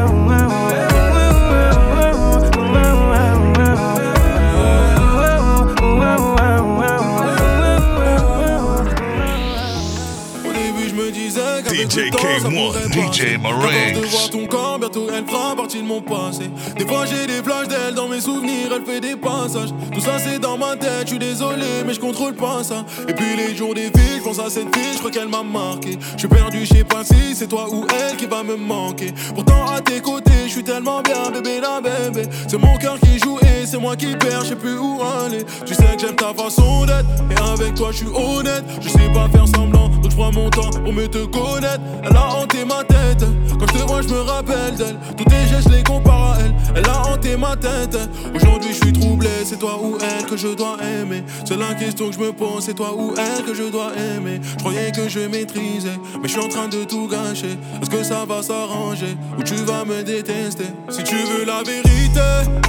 [11.84, 14.08] DJ K1, DJ Marinx.
[14.08, 16.50] voir ton corps, bientôt elle fera partie de mon passé.
[16.78, 19.68] Des fois j'ai des flashs d'elle dans mes souvenirs, elle fait des passages.
[19.92, 22.86] Tout ça c'est dans ma tête, je suis désolé, mais je contrôle pas ça.
[23.06, 25.42] Et puis les jours des filles, je pense à cette fille, je crois qu'elle m'a
[25.42, 25.98] marqué.
[26.14, 29.12] Je suis perdu, je sais pas si c'est toi ou elle qui va me manquer.
[29.34, 32.26] Pourtant à tes côtés, je suis tellement bien, bébé la bébé.
[32.48, 35.44] C'est mon cœur qui joue et c'est moi qui perds, je sais plus où aller.
[35.66, 38.64] Tu sais que j'aime ta façon d'être, et avec toi je suis honnête.
[38.80, 41.73] Je sais pas faire semblant, donc je prends mon temps pour me te connaître.
[42.02, 43.24] Elle a hanté ma tête.
[43.58, 44.96] Quand je te vois, je me rappelle d'elle.
[45.16, 46.54] Tous tes gestes, les compare à elle.
[46.76, 47.96] Elle a hanté ma tête.
[48.34, 49.28] Aujourd'hui, je suis troublé.
[49.44, 51.22] C'est toi ou elle que je dois aimer.
[51.44, 52.64] C'est la question que je me pose.
[52.64, 54.40] C'est toi ou elle que je dois aimer.
[54.42, 55.98] Je croyais que je maîtrisais.
[56.20, 57.56] Mais je suis en train de tout gâcher.
[57.80, 60.66] Est-ce que ça va s'arranger Ou tu vas me détester?
[60.88, 62.20] Si tu veux la vérité,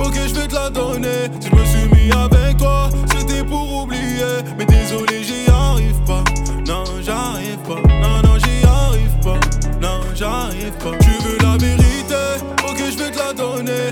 [0.04, 1.30] ok, je vais te la donner.
[1.39, 4.44] Si je me suis mis avec toi, c'était pour oublier.
[4.58, 6.24] Mais désolé, j'y arrive pas.
[6.68, 7.82] Non, j'arrive pas.
[8.02, 8.14] Non,
[10.15, 10.97] j'arrive pas.
[10.99, 12.15] Tu veux la vérité?
[12.67, 13.91] Ok, je vais te la donner.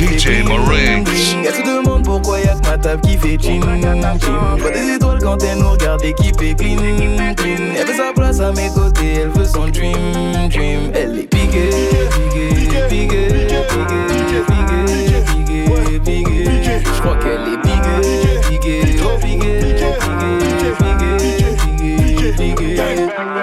[0.00, 0.28] DJ.
[1.44, 4.56] Elle se demande pourquoi y'a que ma table qui fait chin chin.
[4.62, 6.78] Pas des étoiles quand elle nous regarde et qui fait clean
[7.36, 7.74] clean.
[7.78, 10.90] Elle veut sa place à mes côtés, elle veut son dream dream.
[10.94, 11.68] Elle est piquée,
[12.12, 12.48] piquée,
[12.88, 13.28] piquée,
[13.68, 14.88] piquée, piquée,
[15.36, 16.80] piquée, piquée.
[16.82, 18.00] Je crois qu'elle est piquée,
[18.48, 18.80] piquée,
[19.20, 20.72] piquée, piquée,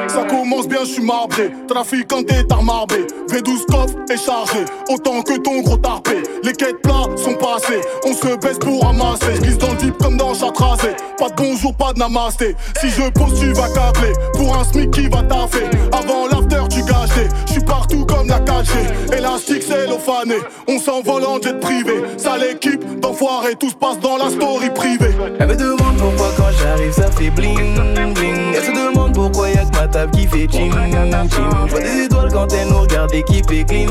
[0.08, 1.52] Ça commence bien, je suis marbré.
[1.68, 3.06] Trafiquant est armarbé.
[3.30, 4.66] V12 coffre est chargé.
[4.90, 6.24] Autant que ton gros tarpé.
[6.44, 7.82] Les quêtes plats sont passés.
[8.06, 9.36] On se baisse pour ramasser.
[9.36, 10.96] Je glisse dans le deep comme dans Chatrasé.
[11.20, 12.56] Pas de bonjour, pas de namasté.
[12.80, 14.14] Si je pose, tu vas câbler.
[14.34, 15.66] Pour un smic qui va taffer.
[15.92, 19.18] Avant l'after, tu gâches Je suis partout comme la 4G.
[19.18, 20.36] Élastique, c'est l'ophané.
[20.68, 22.04] On s'envole en jet privé.
[22.18, 23.56] Ça l'équipe d'enfoirés.
[23.56, 25.16] Tout se passe dans la story privée.
[25.40, 27.76] Elle me demande pourquoi quand j'arrive ça fait bling
[28.14, 32.06] bling Elle se demande pourquoi y'a que ma table qui fait ching ching vois des
[32.06, 33.88] étoiles quand elle nous regarde et qui fait clean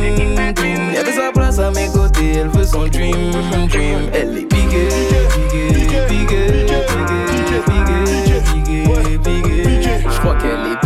[0.55, 3.33] clean Elle veut sa place à mes côtés, elle veut son dream
[3.69, 4.89] dream Elle est piquée,
[5.31, 6.81] piquée, piquée, piquée,
[7.29, 10.86] piquée, piquée, piquée Je crois qu'elle est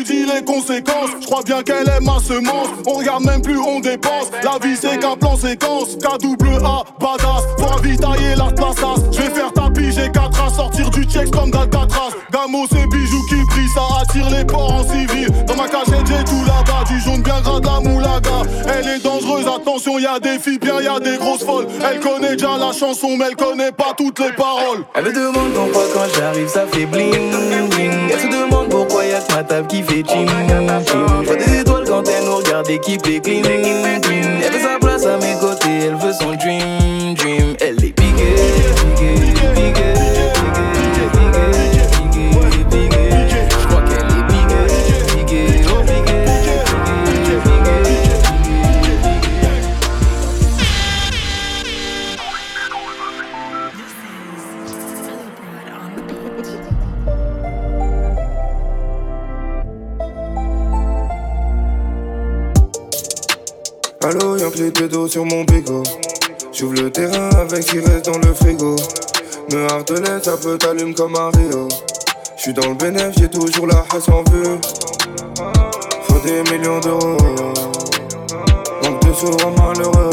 [0.00, 1.10] étudie les conséquences.
[1.20, 2.68] Je crois bien qu'elle aime ma semence.
[2.86, 4.30] On regarde même plus, on dépense.
[4.42, 5.96] La vie c'est qu'un plan séquence.
[5.96, 7.44] K double A, badass.
[7.58, 9.04] Faut ravitailler la plaçasse.
[9.12, 12.10] Je vais faire tapis, j'ai 4 à sortir du check comme d'Alcatraz.
[12.32, 15.28] Gamo, c'est bijoux qui brillent, ça attire les porcs en civil.
[15.46, 16.84] Dans ma cachette, j'ai tout là-bas.
[16.88, 18.42] Du jaune bien gras de la moulaga.
[18.66, 21.66] Elle est dangereuse, attention, y a des filles bien, y a des grosses folles.
[21.90, 24.84] Elle connaît déjà la chanson, mais elle connaît pas toutes les paroles.
[24.94, 27.10] Elle me demande pourquoi quand j'arrive ça fait bling
[27.70, 27.92] bling.
[28.10, 31.24] Elle se demande pourquoi y'a que ma table qui fait ching ching.
[31.24, 33.42] Vois des étoiles quand elle nous regarde et qui fait clean.
[33.44, 37.56] Elle veut sa place à mes côtés, elle veut son dream dream.
[65.10, 65.82] Sur mon bigot.
[66.52, 68.76] J'ouvre le terrain avec qui reste dans le frigo.
[69.50, 71.66] Me hardelait, ça peut t'allume comme un Rio.
[72.36, 74.60] J'suis dans le bénéf, j'ai toujours la hache en vue.
[76.04, 77.16] Faut des millions d'euros.
[78.84, 80.10] Manque de sous, rend malheureux.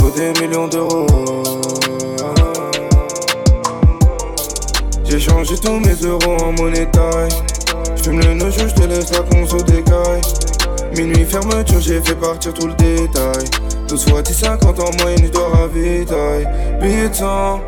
[0.00, 1.06] Faut des millions d'euros.
[5.04, 6.88] J'ai changé tous mes euros en monnaie.
[7.94, 10.20] J'fume le nojo, j'te laisse la conso décaille.
[10.96, 13.44] Minuit fermeture, j'ai fait partir tout le détail.
[13.88, 16.46] 12 fois 10, 50 en moyenne, j'dois ravitailler.
[16.80, 17.60] Billets de sang,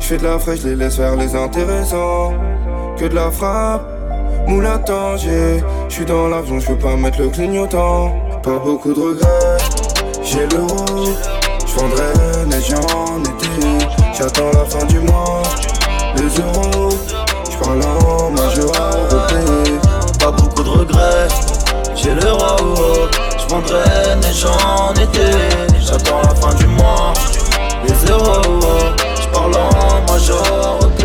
[0.00, 2.34] j'fais de la fraîche, les laisse faire les intéressants.
[2.98, 3.86] Que de la frappe,
[4.48, 5.62] moule à Tanger.
[5.88, 8.12] J'suis dans l'avion, j'peux pas mettre le clignotant.
[8.42, 9.58] Pas beaucoup de regrets,
[10.24, 11.14] j'ai l'euro.
[11.66, 13.86] J'vendrai neige en été.
[14.18, 15.42] J'attends la fin du mois,
[16.16, 16.90] les euros.
[17.50, 18.72] J'parle en majeur.
[20.18, 21.28] Pas beaucoup de regrets,
[21.94, 23.08] j'ai l'euro.
[23.38, 25.30] Je vendrai neige en été.
[25.80, 27.12] J'attends la fin du mois,
[27.86, 28.40] les euros.
[29.20, 31.04] Je parle en majorité.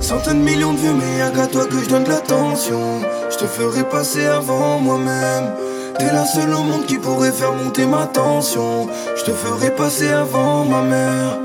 [0.00, 3.00] Centaines de millions de vues, mais y'a qu'à toi que je donne de l'attention.
[3.30, 5.52] Je te ferai passer avant moi-même.
[5.98, 8.86] T'es la seule au monde qui pourrait faire monter ma tension.
[9.16, 11.38] Je te ferai passer avant ma mère.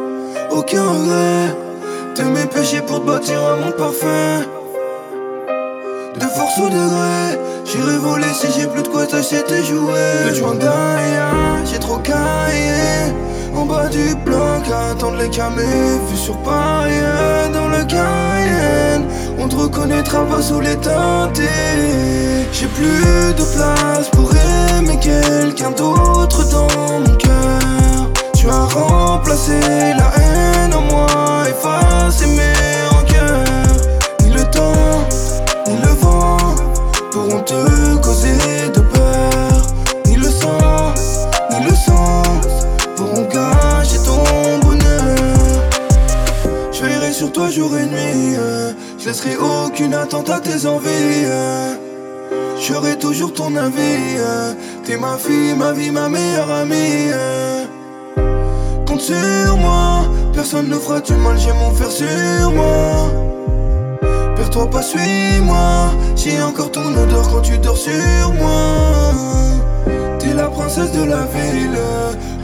[0.52, 1.56] Aucun regret
[2.18, 4.61] de mes péchés pour te bâtir un monde parfait.
[6.58, 10.26] Au degré, j'irai voler si j'ai plus de quoi t'acheter tes jouets.
[10.28, 13.14] Le joint d'ailleurs, j'ai trop caillé.
[13.56, 16.00] En bas du bloc, à attendre les camés.
[16.10, 16.92] Vu sur Paris,
[17.54, 19.06] dans le Cayenne.
[19.40, 21.48] On te reconnaîtra pas sous les teintés.
[22.52, 26.68] J'ai plus de place pour aimer quelqu'un d'autre dans
[27.00, 28.10] mon cœur.
[28.34, 29.60] Tu as remplacé
[29.98, 31.08] la haine en moi,
[31.48, 31.71] effacé
[50.66, 51.76] euh.
[52.60, 54.18] J'aurai toujours ton avis.
[54.18, 54.54] euh.
[54.86, 57.10] T'es ma fille, ma vie, ma meilleure amie.
[57.14, 57.66] euh.
[58.88, 63.10] Compte sur moi, personne ne fera du mal, j'ai mon fer sur moi.
[64.36, 65.92] Perds-toi pas, suis-moi.
[66.16, 69.14] J'ai encore ton odeur quand tu dors sur moi.
[70.20, 71.80] T'es la princesse de la ville.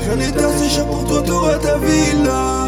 [0.02, 2.67] Rien n'est assez cher pour toi, t'auras ta villa.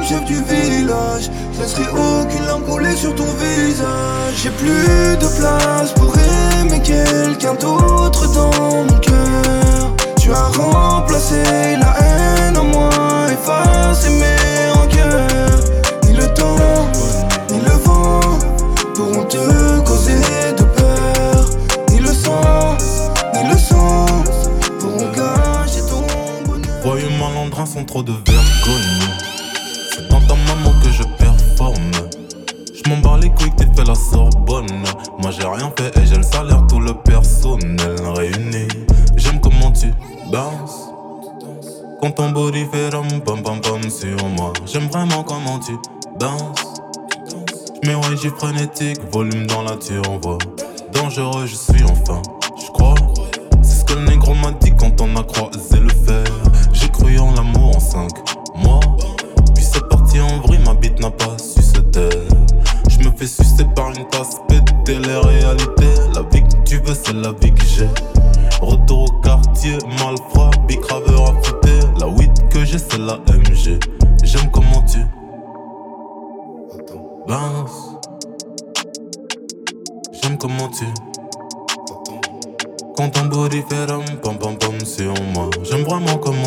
[0.00, 1.30] Comme chef du village.
[1.52, 4.34] Je laisserai aucune larme coller sur ton visage.
[4.42, 9.94] J'ai plus de place pour aimer quelqu'un d'autre dans mon cœur.
[10.18, 11.42] Tu as remplacé
[11.78, 12.90] la haine en moi,
[13.30, 15.60] effacé mes rancœurs.
[16.06, 16.88] Ni le temps,
[17.50, 18.38] ni le vent
[18.94, 20.14] pourront te causer
[20.56, 21.50] de peur.
[21.90, 22.74] Ni le sang,
[23.34, 24.06] ni le sang
[24.78, 26.04] pourront gâcher ton
[26.82, 29.39] Voyeux malandrins sont trop de vergogne.
[42.72, 44.52] Ram pam pam pam sur moi.
[44.66, 45.72] J'aime vraiment comment tu
[46.18, 46.80] bounces.
[47.84, 50.38] Mais ouais, j'ai frénétique, volume dans la tu envoies.
[50.92, 52.20] Dangereux, je suis enfin,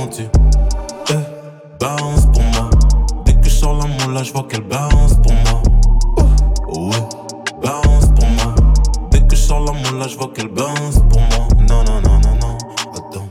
[0.07, 0.23] tu.
[1.09, 1.13] Eh,
[1.79, 2.69] bounce pour moi.
[3.25, 5.63] Dès que je sors la moula, je vois qu'elle bounce pour moi.
[6.69, 7.03] Oh ouais,
[7.61, 8.55] bounce pour moi.
[9.11, 11.47] Dès que je sors la moula, je vois qu'elle bounce pour moi.
[11.69, 12.57] Non, non, non, non, non.
[12.93, 13.27] Attends.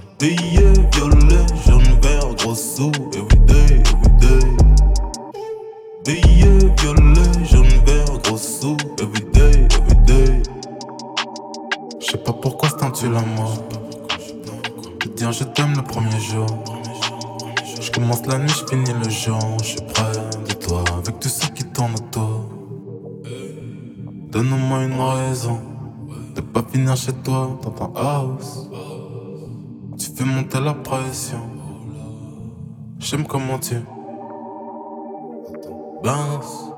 [36.03, 36.71] Bounce.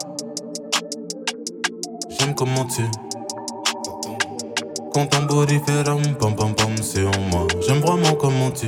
[2.10, 2.82] J'aime comment tu
[4.94, 5.82] quand ton body fait
[6.20, 7.48] pam pam pam, c'est en moi.
[7.66, 8.66] J'aime vraiment comment tu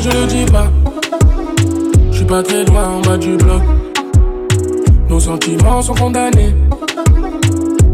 [0.00, 0.70] je le dis pas.
[2.10, 3.62] Je suis pas très loin en bas du bloc.
[5.08, 6.54] Nos sentiments sont condamnés.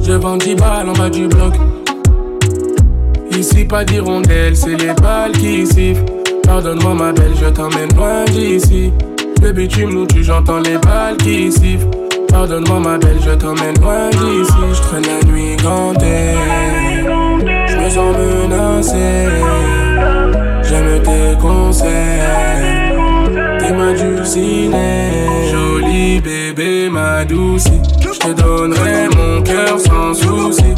[0.01, 1.55] Je vends 10 balles en bas du bloc.
[3.31, 6.05] Ici, pas d'hirondelle, c'est les balles qui sifflent.
[6.45, 8.93] Pardonne-moi, ma belle, je t'emmène loin d'ici.
[9.41, 11.89] Baby, tu me tu j'entends les balles qui sifflent.
[12.29, 14.53] Pardonne-moi, ma belle, je t'emmène loin d'ici.
[14.73, 16.88] Je traîne la nuit gantée.
[17.91, 19.29] Je me sens menacé.
[20.63, 21.89] J'aime tes conseils.
[23.59, 25.11] T'es ma dulcinée.
[25.51, 27.65] Jolie bébé, ma douce.
[28.01, 30.75] Je te donnerai mon cœur sans souci.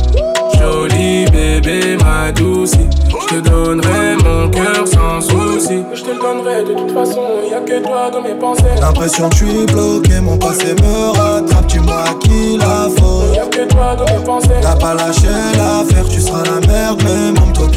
[0.59, 2.75] Jolie bébé, ma douce.
[3.09, 5.83] Je te donnerai mon cœur sans souci.
[5.93, 8.63] Je te le donnerai de toute façon, y'a que toi dans mes pensées.
[8.81, 13.35] L'impression que je suis bloqué, mon passé me rattrape, tu m'as acquis la faute.
[13.35, 14.61] Y'a que toi dans mes pensées.
[14.63, 15.29] T'as pas lâché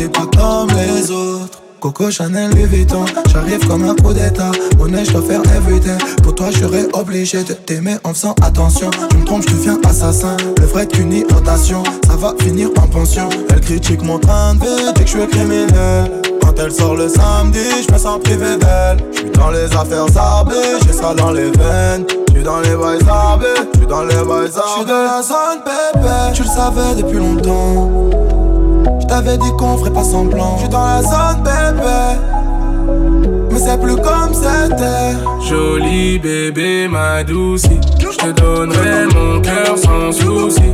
[0.04, 1.60] t'es pas comme les autres.
[1.80, 4.51] Coco Chanel Louis Vuitton J'arrive comme un coup d'état.
[4.78, 8.89] Monnaie je dois faire everyday Pour toi je serais obligé de t'aimer en faisant attention.
[9.10, 10.38] Tu me trompes je deviens assassin.
[10.60, 13.28] Le vrai qu'une irritation Ça va finir en pension.
[13.49, 16.22] Elle critique mon train de vie Dit que je suis criminel.
[16.41, 18.97] Quand elle sort le samedi je me sens privé d'elle.
[19.12, 22.06] Je suis dans les affaires zarbées J'ai ça dans les veines.
[22.30, 25.04] Je suis dans les bails zarbés Je suis dans les bails zarbés Je suis dans
[25.04, 26.34] la zone bébé.
[26.34, 28.23] Tu le savais depuis longtemps
[29.04, 30.58] J't'avais dit qu'on ferait pas semblant.
[30.58, 31.84] J'suis dans la zone, bébé.
[33.51, 35.14] Mais c'est plus comme c'était.
[35.47, 37.64] Jolie bébé, ma douce.
[37.99, 40.72] J'te donnerai mon cœur sans souci.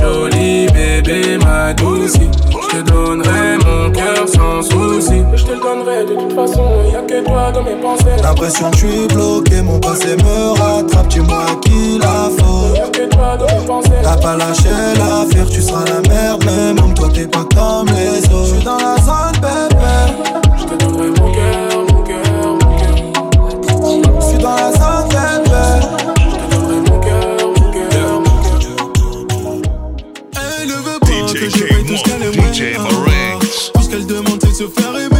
[0.00, 2.14] Jolie bébé, ma douce.
[2.14, 5.22] J'te donnerai mon cœur sans souci.
[5.34, 8.04] J'te le donnerai de toute façon, y'a que toi dans mes pensées.
[8.22, 11.08] L'impression que je suis bloqué, mon passé me rattrape.
[11.08, 12.76] Tu m'as acquis la faute.
[12.76, 13.90] Y'a que toi dans mes pensées.
[14.02, 16.44] T'as pas lâché l'affaire, tu seras la merde.
[16.44, 18.54] Mais même toi, t'es pas comme les autres.
[18.54, 19.78] J'suis dans la zone, bébé.
[20.58, 24.20] J'te donnerai mon cœur, mon cœur, mon cœur.
[24.20, 24.97] J'suis dans la zone,
[32.30, 35.17] tout ce qu'elle demande de se faire aimer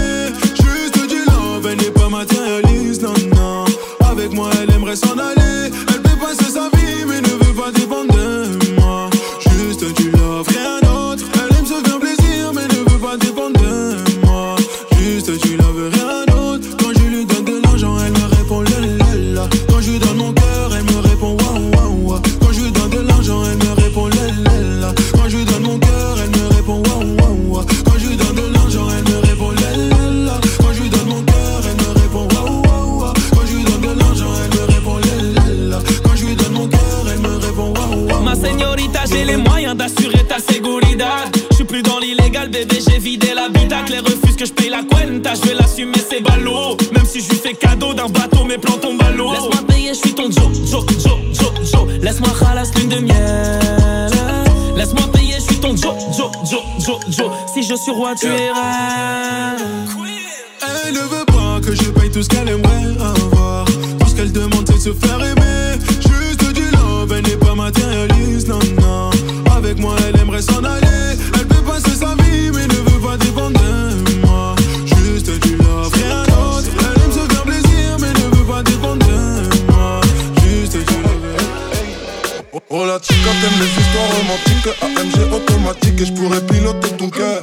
[45.78, 46.76] cuenta, je vais l'assumer, c'est ballot.
[46.92, 49.32] Même si je lui fais cadeau d'un bateau, mes plans tombent à l'eau.
[49.32, 51.88] Laisse-moi payer, je suis ton Joe, Joe, Joe, Joe, Joe.
[52.02, 54.10] Laisse-moi khalas lune de miel.
[54.76, 57.30] Laisse-moi payer, je suis ton Joe, Joe, Joe, Joe, Joe.
[57.52, 59.86] Si je suis roi, tu es reine.
[60.86, 63.64] Elle ne veut pas que je paye tout ce qu'elle aimerait avoir.
[63.64, 65.78] Tout ce qu'elle demande, c'est de se faire aimer.
[84.14, 87.42] Romantique, AMG automatique et je pourrais piloter ton cœur.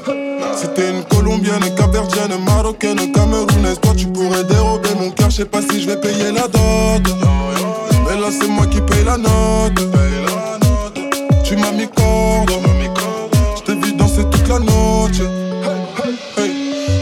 [0.56, 5.30] Si t'es une colombienne, caverdienne, marocaine, camerounaise, toi tu pourrais dérober mon cœur.
[5.30, 7.04] Je sais pas si je vais payer la dot.
[8.08, 9.80] Mais là c'est moi qui paye la note.
[11.44, 12.52] Tu m'as mis corde,
[13.58, 15.22] je t'ai vu danser toute la noche.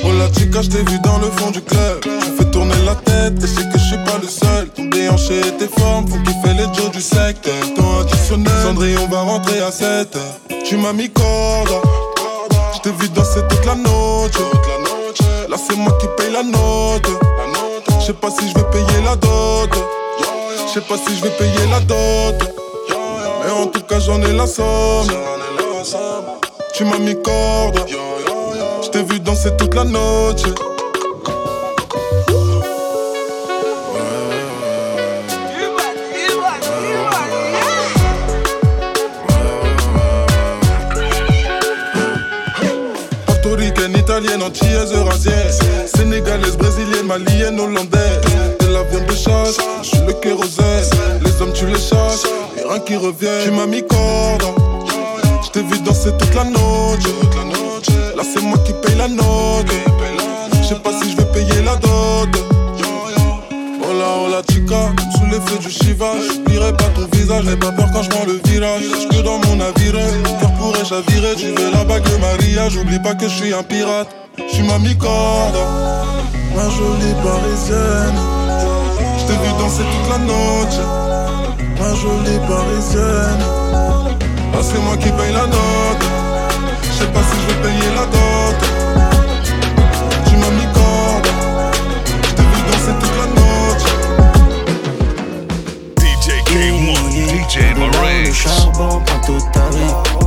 [0.05, 2.01] Oh la chica, je t'ai vu dans le fond du club.
[2.01, 4.67] Tu fais tourner la tête et je sais que je suis pas le seul.
[4.69, 7.53] Ton déhanché et tes formes font kiffer les Joe du secteur.
[8.73, 10.17] Cendrillon va rentrer à 7
[10.65, 11.69] Tu m'as mis corde,
[12.83, 14.31] je vu danser toute la noche.
[15.47, 17.07] Là c'est moi qui paye la note.
[17.99, 19.69] Je sais pas si je vais payer la dot.
[20.65, 22.51] Je sais pas si je vais payer la dot.
[23.45, 25.07] Mais en tout cas j'en ai la somme.
[26.73, 27.85] Tu m'as mis corde.
[28.81, 30.45] Je t'ai vu danser toute la noche.
[44.43, 45.33] Antillaise, eurasienne
[45.95, 48.21] Sénégalaise, brésilienne, malienne, hollandaise.
[48.59, 51.21] De la viande de chasse, je suis le kérosène.
[51.23, 52.25] Les hommes tu les chasses,
[52.57, 53.43] et rien qui revient.
[53.43, 54.43] Tu m'as mis corde,
[55.43, 57.03] je t'ai vu danser toute la noche.
[58.15, 59.71] Là c'est moi qui paye la note.
[60.61, 62.29] Je sais pas si je vais payer la dot.
[63.85, 68.01] Hola hola chica, sous l'effet du Shiva J'oublierai pas ton visage, n'aie pas peur quand
[68.01, 68.83] je prends le virage.
[69.11, 69.93] Que dans mon navire,
[70.39, 73.63] cœur pourrait chavirer Tu veux la bague de Maria, j'oublie pas que je suis un
[73.63, 75.57] pirate Je suis ma mi-corde,
[76.55, 78.19] ma jolie parisienne.
[79.17, 80.79] Je t'ai vu danser toute la noche.
[81.79, 83.43] Ma jolie parisienne.
[84.53, 86.05] Là c'est moi qui paye la note.
[86.83, 88.59] Je sais pas si je vais payer la dot.
[90.27, 91.27] Tu m'as mis corde
[92.23, 93.87] Je t'ai vu danser toute la noche.
[95.99, 98.31] DJ K1, DJ Marais.
[98.31, 100.22] charbon prend toute ta vie.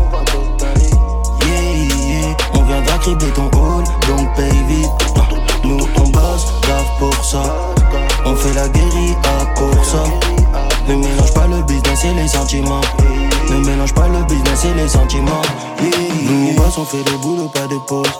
[3.06, 4.90] Criber ton hall, donc paye vite.
[5.62, 7.40] Nous on bosse, grave pour ça.
[8.24, 9.14] On fait la guérilla
[9.54, 10.02] pour ça.
[10.88, 12.80] Ne mélange pas le business et les sentiments.
[13.48, 15.42] Ne mélange pas le business et les sentiments.
[15.80, 18.10] Nous on bosse, on fait le boulot, pas de pause.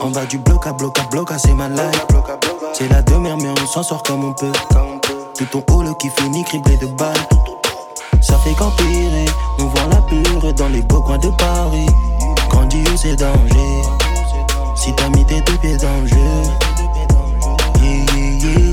[0.00, 2.06] On va du bloc à bloc à bloc à c'est ma life.
[2.72, 4.50] C'est la demeure, mais on s'en sort comme on peut.
[5.38, 7.14] Tout ton hall qui finit criblé de balles.
[8.20, 9.26] Ça fait qu'empirer,
[9.60, 11.86] on voit la pure dans les beaux coins de Paris.
[12.50, 14.03] Grandiose c'est danger.
[14.74, 16.16] Si t'as mis tes deux pieds dans le jeu.
[17.80, 18.72] Yeah, yeah, yeah.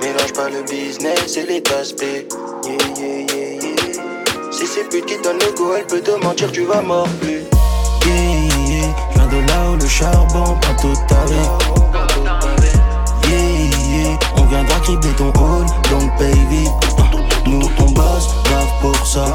[0.00, 2.26] Mélange pas le business et les aspects.
[4.50, 7.42] Si c'est pute qui donne le go, elle peut te mentir, tu vas mordre plus.
[8.06, 8.14] Yeah,
[8.68, 11.48] yeah, je viens de là où le charbon prend toute ta vie.
[13.28, 16.70] Yeah, yeah, on viendra cribler ton hall, donc paye vite.
[17.46, 19.26] Nous on bosse, grave pour ça.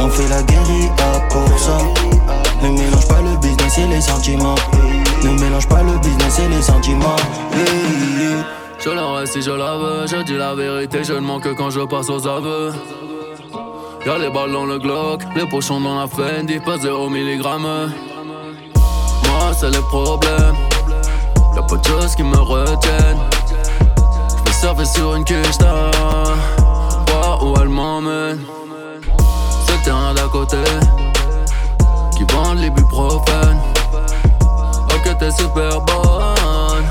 [0.00, 1.78] On fait la guérilla pour ça.
[2.62, 4.54] Ne mélange pas le business et les sentiments.
[5.24, 7.16] Ne mélange pas le business et les sentiments.
[8.78, 11.50] Je la reste si je la veux, je dis la vérité, je ne manque que
[11.50, 12.72] quand je passe aux aveux.
[14.04, 17.62] Y'a les balles dans le Glock, les pochons dans la Fendi, pas 0 milligramme.
[17.62, 20.56] Moi, c'est les problèmes,
[21.54, 23.20] y'a pas de choses qui me retiennent.
[24.44, 25.58] J'vais surfer sur une quiche
[27.06, 28.40] voir où elle m'emmène.
[29.66, 30.56] C'est le terrain d'à côté,
[32.54, 33.60] les buprofènes.
[34.94, 36.84] Ok, t'es super bonne.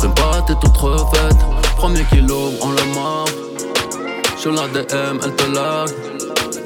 [0.00, 1.36] T'aimes pas, t'es toute refaite.
[1.76, 3.28] Premier kilo, on le mord.
[4.36, 5.94] Sur la DM, elle te largue.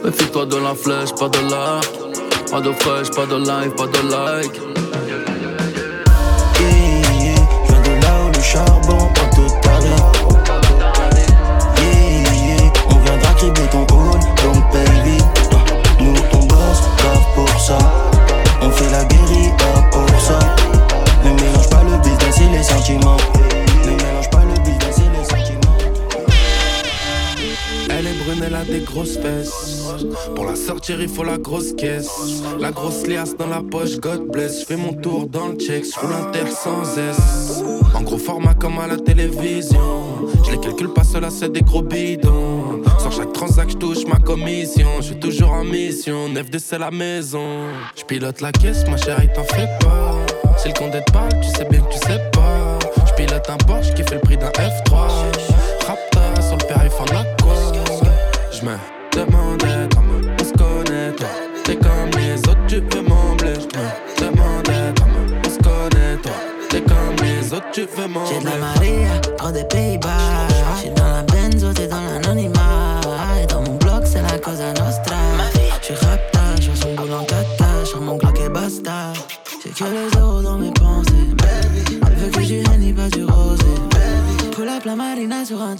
[0.05, 1.89] Méfie-toi de la flèche, pas de l'arc.
[2.51, 4.72] Pas de fraîche, pas de live, pas de like.
[28.81, 29.19] Grosses.
[30.35, 32.11] Pour la sortir, il faut la grosse caisse.
[32.59, 34.61] La grosse liasse dans la poche, God bless.
[34.61, 37.63] Je fais mon tour dans le check, je roule inter sans S.
[37.95, 39.81] En gros format comme à la télévision.
[40.45, 42.83] Je les calcule pas, cela c'est des gros bidons.
[42.99, 44.89] Sur chaque transac, je touche ma commission.
[44.99, 47.69] Je suis toujours en mission, 9 de c'est la maison.
[47.97, 50.15] Je pilote la caisse, ma chérie, t'en fais pas.
[50.59, 52.79] Si le compte est parle, tu sais bien que tu sais pas.
[53.07, 55.52] Je pilote un Porsche qui fait le prix d'un F3.
[58.63, 58.77] Je me
[59.27, 61.27] demandais comment on se connaît, toi.
[61.65, 63.55] T'es comme les autres, tu veux m'embler.
[63.55, 66.33] Je me demandais comment on se connaît, toi.
[66.71, 67.89] T'es comme les autres, tu veux
[68.29, 68.61] J'ai de la m'embler.
[68.61, 70.47] Maria, trop des Pays-Bas.
[70.79, 72.62] J'suis dans la benzo, t'es dans l'anonymat.
[85.65, 85.79] Elle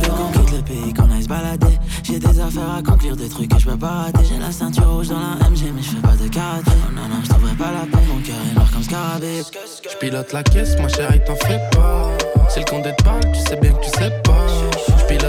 [0.00, 1.78] veut qu'on quitte le pays, qu'on aille se balader.
[2.02, 4.24] J'ai des affaires à conclure, des trucs que je peux pas rater.
[4.28, 6.72] J'ai la ceinture rouge dans la MG, mais je fais pas de karaté.
[6.88, 9.42] Oh non, non, je t'ouvrais pas la peine, mon cœur est noir comme scarabée.
[9.88, 12.10] Je pilote la caisse, ma chérie, t'en fais pas.
[12.48, 14.29] Si le compte te parle, tu sais bien que tu sais pas.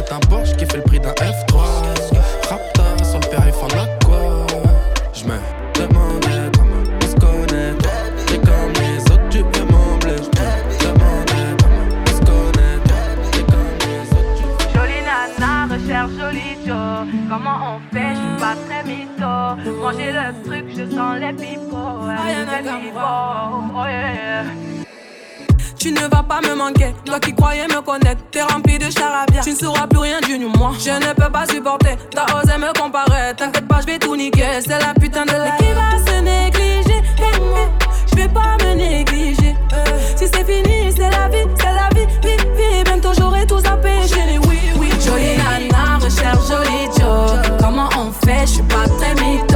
[0.02, 1.62] Je pilote un Porsche qui fait le prix d'un F3.
[2.50, 4.48] Rapta sur le périph' en aqua.
[5.14, 5.38] Je me
[5.76, 7.74] demandais comment on se connaît.
[8.26, 10.16] T'es comme les autres, tu veux m'embler.
[10.18, 12.80] Je me demandais comment on se connaît.
[13.32, 17.08] T'es comme les autres, tu Jolie nana, recherche joli Joe.
[17.30, 19.82] Comment on fait, je suis pas très mytho.
[19.82, 22.08] Manger le truc, je sens les pipots.
[22.08, 24.81] les pipots, oh yeah.
[25.82, 29.42] Tu ne vas pas me manquer, toi qui croyais me connaître, t'es rempli de charabia.
[29.42, 30.74] Tu ne sauras plus rien du nu, moi.
[30.80, 33.34] Je ne peux pas supporter, t'as osé me comparer.
[33.36, 35.50] T'inquiète pas, je vais tout niquer, c'est la putain de la.
[35.58, 37.02] qui va se négliger?
[37.18, 39.56] Eh, eh, Je vais pas me négliger.
[40.16, 42.84] Si c'est fini, c'est la vie, c'est la vie, vie, vie.
[42.84, 44.90] Bientôt j'aurai tout zappé, chérie, oui, oui.
[45.04, 47.58] Jolie nana, recherche joli Joe.
[47.60, 49.51] Comment on fait, je suis pas très mytho.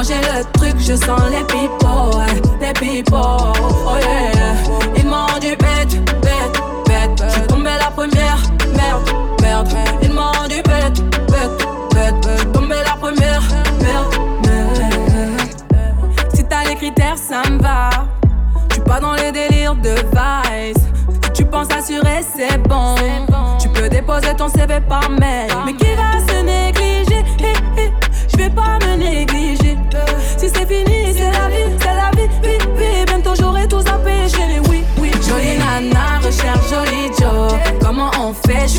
[0.00, 4.96] Manger le truc, je sens les ouais, les pipots, oh yeah.
[4.96, 7.22] Ils m'ont rendu bête, bête, bête.
[7.22, 8.38] Je suis tombée la première,
[8.74, 9.10] merde,
[9.42, 9.68] merde.
[10.00, 12.14] Ils m'ont rendu bête, bête, bête.
[12.30, 13.42] Je suis tombée la première,
[13.82, 14.14] merde,
[14.46, 15.40] merde.
[16.32, 17.90] Si t'as les critères, ça me va.
[18.70, 20.82] Je suis pas dans les délires de vice.
[21.24, 22.94] Si tu penses assurer, c'est bon.
[23.60, 25.50] Tu peux déposer ton CV par mail.
[25.66, 26.39] Mais qui va se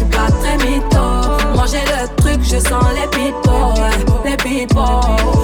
[0.09, 1.55] suis.
[1.55, 3.07] Manger le truc, je sens les
[3.81, 5.40] ouais, les pipots.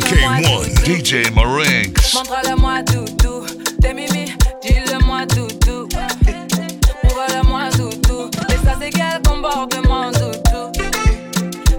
[0.00, 2.14] AK1, DJ Marinx.
[2.14, 3.44] Montre-le-moi tout,
[3.80, 4.32] T'es mimi,
[4.62, 5.48] dis-le-moi tout,
[7.04, 10.72] Ouvre-le-moi tout, Mais ça, c'est quel comportement, tout,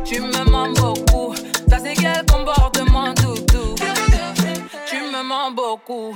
[0.05, 1.33] Tu me mens beaucoup.
[1.69, 3.35] Ça, c'est quel comportement, tout,
[4.87, 6.15] Tu me mens beaucoup.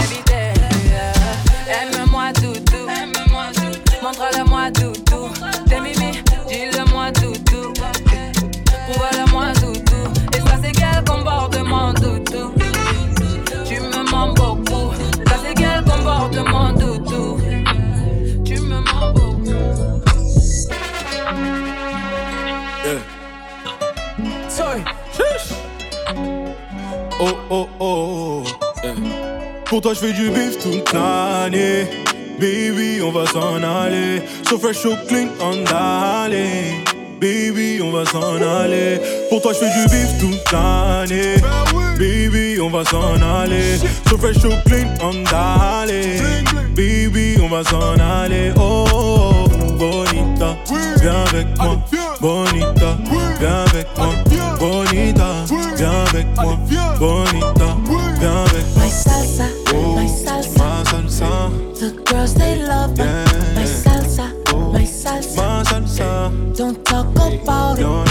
[27.23, 28.43] Oh oh oh.
[28.83, 28.95] yeah.
[29.65, 31.85] Pour toi, je fais du bif toute l'année.
[32.39, 34.23] Baby, on va s'en aller.
[34.49, 36.83] So fresh, so clean, on aller.
[37.19, 38.99] Baby, on va s'en aller.
[39.29, 41.35] Pour toi, je fais du bif toute l'année.
[41.99, 43.77] Baby, on va s'en aller.
[44.09, 46.17] So fresh, so clean, on aller.
[46.75, 48.51] Baby, on va s'en aller.
[48.57, 50.57] Oh, oh, oh, bonita,
[50.99, 51.77] viens avec moi.
[52.19, 52.97] Bonita,
[53.39, 54.09] viens avec moi.
[54.59, 55.45] Bonita,
[55.81, 56.59] Viens avec moi,
[56.99, 57.75] bonita,
[58.19, 58.83] viens avec moi.
[58.83, 61.49] My salsa, oh, my salsa, ma salsa.
[61.79, 63.25] The girls they love yeah.
[63.55, 66.55] my salsa, oh, my salsa, my oh, salsa.
[66.55, 68.10] Don't talk about it.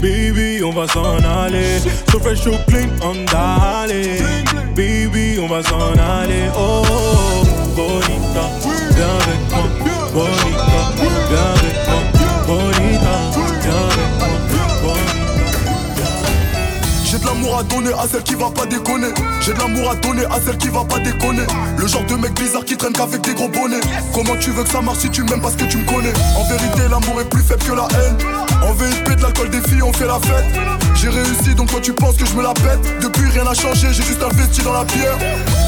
[0.00, 1.80] Baby, on va s'en aller.
[2.10, 4.22] So fresh, so clean, on d'aller.
[4.74, 6.48] Baby, on va s'en aller.
[6.56, 8.50] Oh, bonita,
[8.94, 9.66] viens avec moi.
[10.12, 10.80] Bonita,
[11.28, 11.63] viens avec moi.
[17.24, 19.08] De l'amour à donner à celle qui va pas déconner.
[19.40, 21.46] J'ai de l'amour à donner à celle qui va pas déconner.
[21.78, 23.80] Le genre de mec bizarre qui traîne qu'avec des gros bonnets.
[24.12, 26.12] Comment tu veux que ça marche si tu m'aimes parce que tu me connais?
[26.36, 28.16] En vérité, l'amour est plus faible que la haine.
[28.62, 30.44] En VIP, de l'alcool, des filles, on fait la fête.
[30.94, 32.80] J'ai réussi, donc toi tu penses que je me la pète.
[33.02, 35.18] Depuis, rien n'a changé, j'ai juste investi dans la pierre.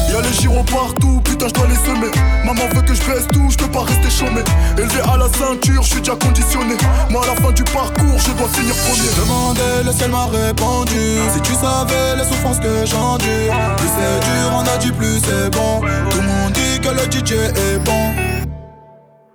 [0.09, 2.11] Y'a les gyros partout, putain, je dois les semer.
[2.45, 4.41] Maman veut que je baisse tout, je peux pas rester chômé.
[4.77, 6.75] Élevé à la ceinture, je suis déjà conditionné.
[7.09, 9.09] Moi, à la fin du parcours, je dois finir premier.
[9.09, 11.19] J'ai demandé, le ciel m'a répondu.
[11.33, 15.49] Si tu savais les souffrances que j'endure, plus c'est dur, on a dit plus c'est
[15.51, 15.81] bon.
[16.09, 18.13] Tout le monde dit que le DJ est bon.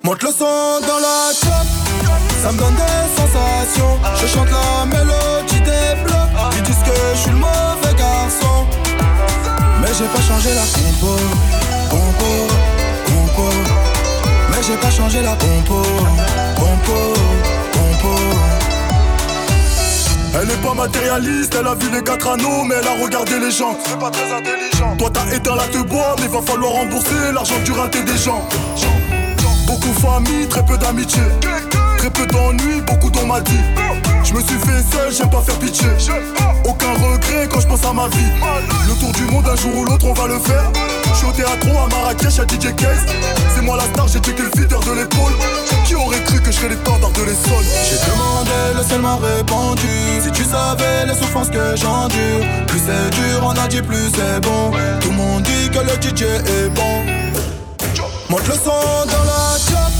[0.04, 1.66] Monte le son dans la chop,
[2.42, 3.98] ça me donne des sensations.
[4.20, 7.71] Je chante la mélodie des blocs, ils disent que je suis le garçon.
[9.92, 11.16] Mais j'ai pas changé la compo,
[11.90, 12.46] compo,
[13.04, 13.48] compo.
[14.48, 15.82] Mais j'ai pas changé la compo,
[16.56, 17.12] compo,
[17.72, 18.16] compo.
[20.40, 23.50] Elle est pas matérialiste, elle a vu les quatre anneaux, mais elle a regardé les
[23.50, 23.76] gens.
[23.84, 24.96] C'est pas très intelligent.
[24.96, 28.48] Toi t'as éteint la te bois, mais va falloir rembourser l'argent du raté des gens.
[29.66, 31.20] Beaucoup famille, très peu d'amitié.
[31.98, 33.60] Très peu d'ennuis, beaucoup d'on m'a dit.
[34.32, 35.88] Je me suis fait seul, j'aime pas faire pitié.
[36.64, 38.32] Aucun regret quand je pense à ma vie.
[38.88, 40.72] Le tour du monde, un jour ou l'autre, on va le faire.
[41.12, 43.04] Je suis au théâtre à Marrakech, à DJ Case.
[43.54, 45.34] C'est moi la star, j'ai checké le feeder de l'épaule.
[45.84, 49.88] Qui aurait cru que je serais les de l'Essonne J'ai demandé, le ciel m'a répondu.
[50.22, 54.40] Si tu savais les souffrances que j'endure, plus c'est dur, on a dit plus c'est
[54.40, 54.70] bon.
[55.00, 57.04] Tout le monde dit que le DJ est bon.
[58.30, 58.80] Monte le son
[59.12, 59.92] dans la chop,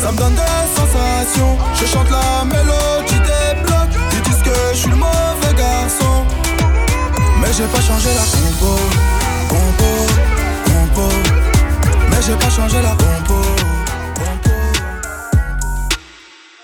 [0.00, 1.58] ça me donne des sensations.
[1.74, 2.95] Je chante la mélodie
[4.76, 6.26] je suis le mauvais garçon.
[7.40, 8.76] Mais j'ai pas changé la compo,
[9.48, 9.90] compo,
[10.66, 11.08] compo.
[12.10, 13.40] Mais j'ai pas changé la compo.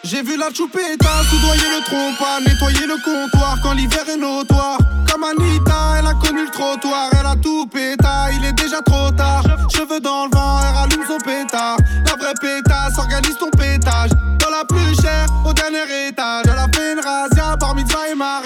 [0.05, 4.79] J'ai vu la choupetta soudoyer le trompa, nettoyer le comptoir quand l'hiver est notoire.
[5.11, 9.11] Comme Anita, elle a connu le trottoir, elle a tout péta, il est déjà trop
[9.13, 9.43] tard.
[9.75, 11.79] Cheveux dans le vent, elle rallume son pétard.
[12.05, 14.11] La vraie pétasse, organise ton pétage.
[14.39, 16.42] Dans la plus chère, au dernier étage.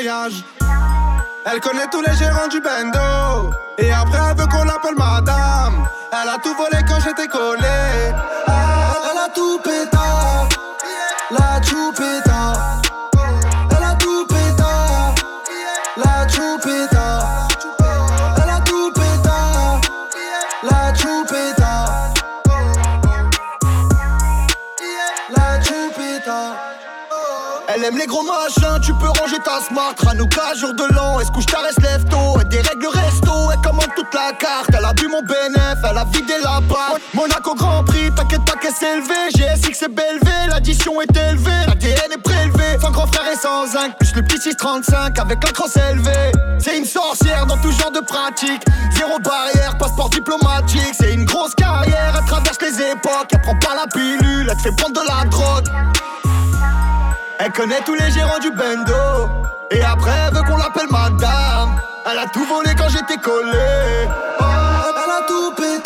[0.09, 3.51] Elle connaît tous les gérants du bendo.
[3.79, 5.89] Et après, elle veut qu'on l'appelle madame.
[6.13, 8.13] Elle a tout volé quand j'étais collé.
[27.87, 29.95] Aime les gros machins, tu peux ranger ta smart.
[30.05, 32.39] Ranouka, jour de l'an, elle se couche, t'arrêtes, lève tôt.
[32.41, 34.71] Elle dérègle le resto, elle commande toute la carte.
[34.77, 36.97] Elle a bu mon BNF, elle a vidé la barre.
[37.15, 39.31] Monaco Grand Prix, t'inquiète pas qu'elle s'est élevée.
[39.35, 41.67] GSX c'est BLV, l'addition est élevée.
[41.67, 43.97] L'ADN est prélevé, sans grand frère et sans zinc.
[43.99, 46.33] Plus le petit 635 avec la crosse élevée.
[46.59, 48.63] C'est une sorcière dans tout genre de pratique.
[48.97, 50.95] Zéro barrière, passeport diplomatique.
[50.99, 53.31] C'est une grosse carrière, elle traverse les époques.
[53.33, 55.67] Elle prend pas la pilule, elle te fait prendre de la drogue.
[57.39, 59.31] Elle connaît tous les gérants du bendo.
[59.71, 61.81] Et après, elle veut qu'on l'appelle madame.
[62.11, 64.09] Elle a tout volé quand j'étais collé.
[64.41, 64.45] Oh,
[65.05, 65.86] elle a tout pété.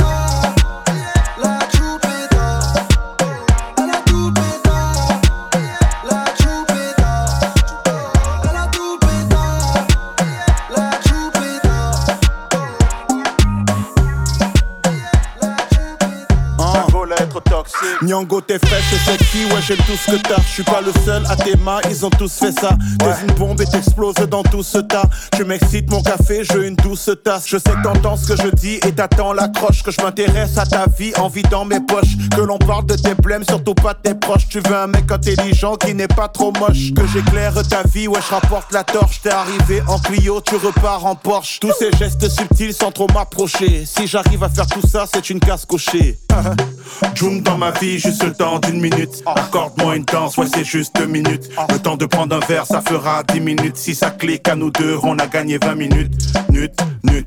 [18.21, 20.43] Nyango, tes fesses, c'est sexy, ouais, j'aime tout ce que t'as.
[20.43, 22.77] Je suis pas le seul à tes mains, ils ont tous fait ça.
[22.99, 25.09] T'es une bombe et t'exploses dans tout ce tas.
[25.37, 27.45] Tu m'excites, mon café, je une douce tasse.
[27.47, 29.83] Je sais que t'entends ce que je dis et t'attends l'accroche.
[29.83, 32.17] Que je m'intéresse à ta vie, envie dans mes poches.
[32.37, 34.49] Que l'on parle de tes blèmes, surtout pas de tes proches.
[34.49, 36.93] Tu veux un mec intelligent qui n'est pas trop moche.
[36.95, 39.23] Que j'éclaire ta vie, ouais, je rapporte la torche.
[39.23, 41.59] T'es arrivé en Clio, tu repars en Porsche.
[41.61, 43.87] Tous ces gestes subtils sans trop m'approcher.
[43.87, 46.19] Si j'arrive à faire tout ça, c'est une casse cochée.
[47.15, 49.23] June dans ma vie, juste le temps d'une minute.
[49.25, 51.49] Accorde-moi une danse, ouais, c'est juste deux minutes.
[51.71, 53.77] Le temps de prendre un verre, ça fera dix minutes.
[53.77, 56.13] Si ça clique à nous deux, on a gagné 20 minutes.
[56.51, 56.73] Nut,
[57.05, 57.27] nut,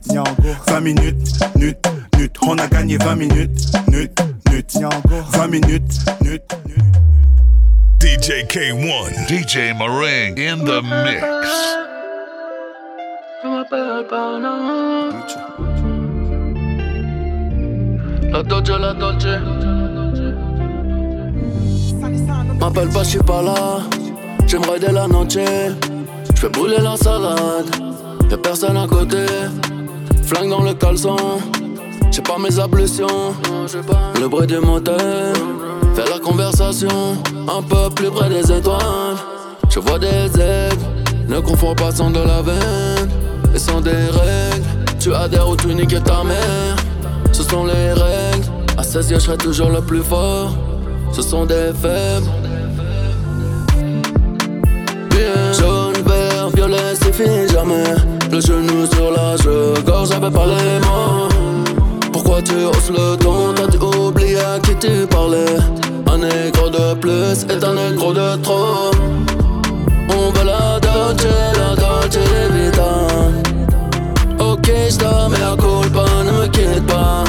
[0.68, 1.78] 20 minutes, nut,
[2.18, 2.32] nut.
[2.42, 4.12] On a gagné 20 minutes, nut,
[4.52, 4.66] nut,
[5.32, 6.84] 20 minutes, nut, nut.
[8.02, 9.28] DJ K1.
[9.28, 11.24] DJ Meringue in the mix.
[18.32, 19.83] La Dolce, la Dolce.
[22.60, 23.82] M'appelle pas, j'suis pas là.
[24.48, 25.38] J'aimerais de la noche.
[26.36, 27.76] J'fais brûler la salade.
[28.30, 29.26] Y'a personne à côté.
[30.24, 31.18] Flingue dans le caleçon.
[32.12, 33.34] J'ai pas mes ablutions.
[34.20, 35.34] Le bruit du moteur.
[35.96, 37.18] Fais la conversation.
[37.48, 39.18] Un peu plus près des étoiles.
[39.70, 40.86] Je vois des aigles.
[41.28, 43.10] Ne confonds pas sans de la veine.
[43.54, 44.66] Et sans des règles.
[45.00, 46.76] Tu adhères ou tu niques ta mère.
[47.32, 48.48] Ce sont les règles.
[48.78, 50.54] À 16 ans, je serai toujours le plus fort.
[51.14, 52.28] Ce sont des faibles.
[55.12, 55.54] Bien.
[55.54, 57.84] Jaune, vert, violet, c'est fini jamais.
[58.32, 61.30] Le genou sur la je gorge avec pas les mots.
[62.12, 63.54] Pourquoi tu hausses le ton?
[63.54, 65.58] T'as-tu oublié à qui tu parlais
[66.08, 68.92] Un négro de plus est un négro de trop.
[70.10, 72.18] On veut la Dolce, la Dolce
[72.54, 72.92] Vita.
[74.40, 77.24] Ok, j'dors, mais à culpa, ne me quitte pas.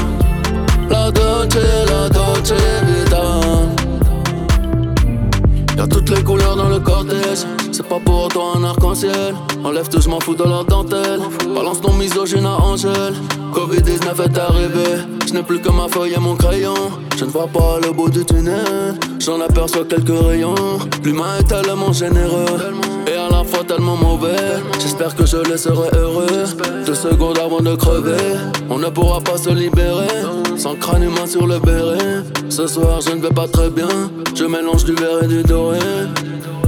[5.90, 7.44] Toutes les couleurs dans le cortège.
[7.72, 9.34] C'est pas pour toi un arc-en-ciel.
[9.62, 11.20] Enlève tout, je m'en fous de la dentelle.
[11.54, 13.14] Balance ton misogyne à Angèle.
[13.52, 14.84] Covid-19 est arrivé.
[15.26, 16.74] Je n'ai plus que ma feuille et mon crayon.
[17.16, 18.94] Je ne vois pas le bout du tunnel.
[19.18, 20.54] J'en aperçois quelques rayons.
[21.02, 22.72] L'humain est tellement généreux.
[23.06, 24.62] Et à la fois tellement mauvais.
[24.80, 26.44] J'espère que je laisserai heureux.
[26.86, 28.36] Deux secondes avant de crever.
[28.70, 30.08] On ne pourra pas se libérer.
[30.56, 32.24] Sans crâne humain sur le béret.
[32.56, 33.88] Ce soir, je ne vais pas très bien.
[34.32, 35.80] Je mélange du vert et du doré.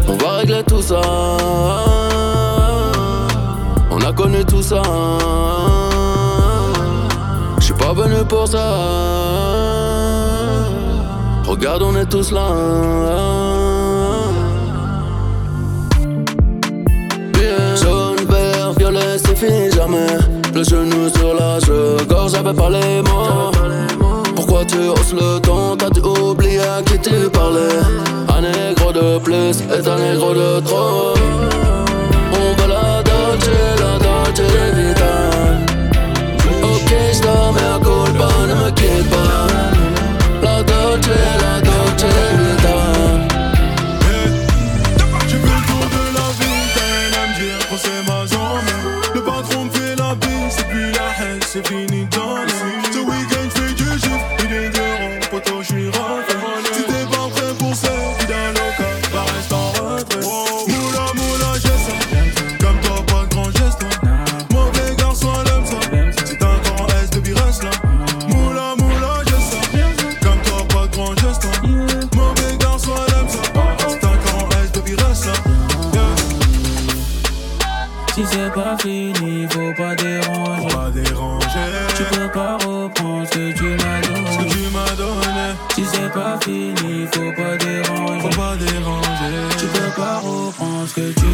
[0.09, 1.01] On va régler tout ça.
[3.93, 4.83] On a connu tout ça.
[7.61, 8.67] Je suis pas venu pour ça.
[11.47, 12.49] Regarde, on est tous là.
[17.33, 17.77] Bien.
[17.77, 20.19] Jaune, vert, violet, c'est fini jamais.
[20.53, 21.61] Le genou sur la
[22.09, 24.06] gorge, j'avais pas les mots.
[24.65, 27.79] Tu hausses le ton T'as-tu oublié à qui tu parlais
[28.29, 31.15] Un négro de plus est un négro de trop.
[32.33, 34.41] On veut la la Dolce
[34.75, 35.15] Vita.
[36.63, 39.47] Ok, j'dors, mais à culpa, ne me quitte pas.
[40.43, 41.11] La Dolce,
[41.43, 42.05] la Dolce
[42.39, 43.27] Vita.
[51.53, 51.96] J'ai fait
[78.77, 80.69] pas fini, faut pas déranger.
[80.69, 81.47] Pas déranger.
[81.97, 84.31] Tu peux pas reprendre ce que tu m'as donné.
[84.31, 85.55] Ce que tu m'as donné.
[85.75, 88.21] Si c'est pas fini, faut pas déranger.
[88.21, 89.57] Faut pas déranger.
[89.59, 91.26] Tu peux pas reprendre ce que tu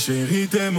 [0.00, 0.69] chérie, t'es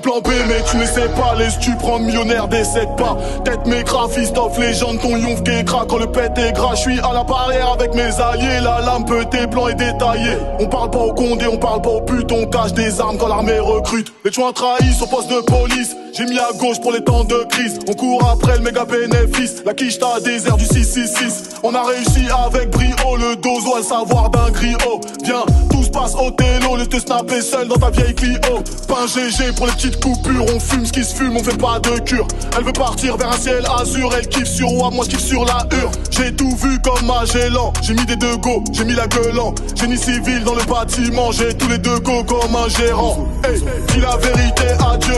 [0.00, 3.16] plan B mais tu ne sais pas Les tu prends millionnaire décède pas.
[3.44, 7.00] Tête mes graphistes off légende Ton yonf craque quand le pète est gras Je suis
[7.00, 8.60] à la barrière avec mes alliés.
[8.62, 10.36] La lame peut tes plans est détaillée.
[10.60, 13.28] On parle pas au condé, on parle pas au pute On cache des armes quand
[13.28, 14.12] l'armée recrute.
[14.24, 15.96] Les joints trahissent au poste de police.
[16.16, 17.78] J'ai mis à gauche pour les temps de crise.
[17.88, 19.62] On court après le méga bénéfice.
[19.66, 23.84] La quiche t'a désert du 666 On a réussi avec brio Le dos doit le
[23.84, 25.00] savoir d'un griot.
[25.24, 26.76] Viens, tout se passe au télo.
[26.76, 28.62] Le te snapper seul dans ta vieille Clio.
[28.88, 30.44] Pas un GG pour les petites coupures.
[30.54, 32.26] On fume ce qui se fume, on fait pas de cure.
[32.56, 35.44] Elle veut partir vers un ciel azur, elle kiffe sur roi, moi je kiffe sur
[35.44, 35.90] la hure.
[36.10, 39.54] J'ai tout vu comme Magellan, j'ai mis des deux go, j'ai mis la gueule en.
[39.74, 43.26] Génie civil dans le bâtiment, j'ai tous les deux go comme un gérant.
[43.44, 45.14] Hey, dis la vérité à Dieu,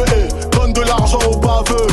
[0.52, 1.86] donne de l'argent aux baveux.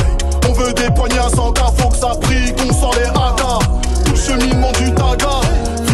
[0.48, 3.58] On veut des poignards sans cas, faut que ça prie, qu'on sort les hagas.
[4.04, 5.40] Tout le cheminement du taga,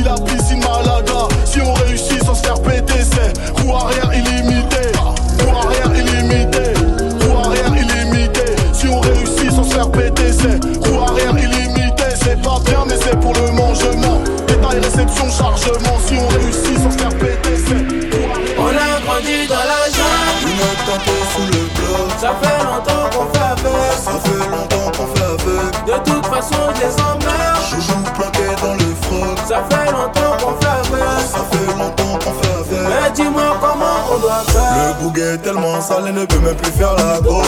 [0.04, 1.28] la piscine Malaga.
[1.44, 4.71] Si on réussit sans se faire péter, c'est roue arrière illimité.
[15.12, 15.98] Réception, chargement.
[16.06, 17.84] Si on réussit sans se faire péter, c'est.
[18.58, 20.44] On a grandi dans la jungle.
[20.46, 20.94] Une autre
[21.34, 22.08] sous le bloc.
[22.18, 23.92] Ça fait longtemps qu'on fait avec.
[23.96, 25.86] Ça fait longtemps qu'on fait avec.
[25.86, 27.62] De toute façon, je les emmerde.
[27.68, 29.38] Chouchou planqué dans le froc.
[29.46, 31.20] Ça fait longtemps qu'on fait avec.
[31.30, 32.88] Ça fait longtemps qu'on fait avec.
[32.88, 34.74] Mais dis-moi comment on doit faire.
[34.76, 37.42] Le bouguet est tellement sale, et ne peut même plus faire la go.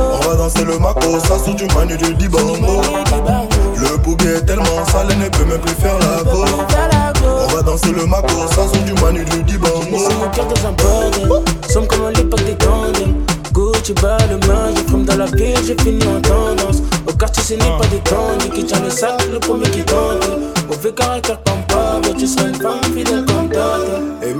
[0.00, 2.82] On va danser le mako, ça sort du manu du Dibambo.
[3.90, 6.44] Le bouguet est tellement sale, et ne peut même plus faire la go.
[7.24, 9.58] On va danser le mako, ça sort du manu du.
[9.98, 11.28] C'est mon cœur dans un bordel.
[11.68, 13.14] Somme comme à l'époque des tandems.
[13.52, 16.82] Gucci bas le main, je fume dans la ville, j'ai fini en tendance.
[17.06, 20.28] Au quartier, ce n'est pas des tendres qui tient le sac, le premier qui tente.
[20.68, 23.27] Mauvais caractère palpable, tu seras une femme fidèle comme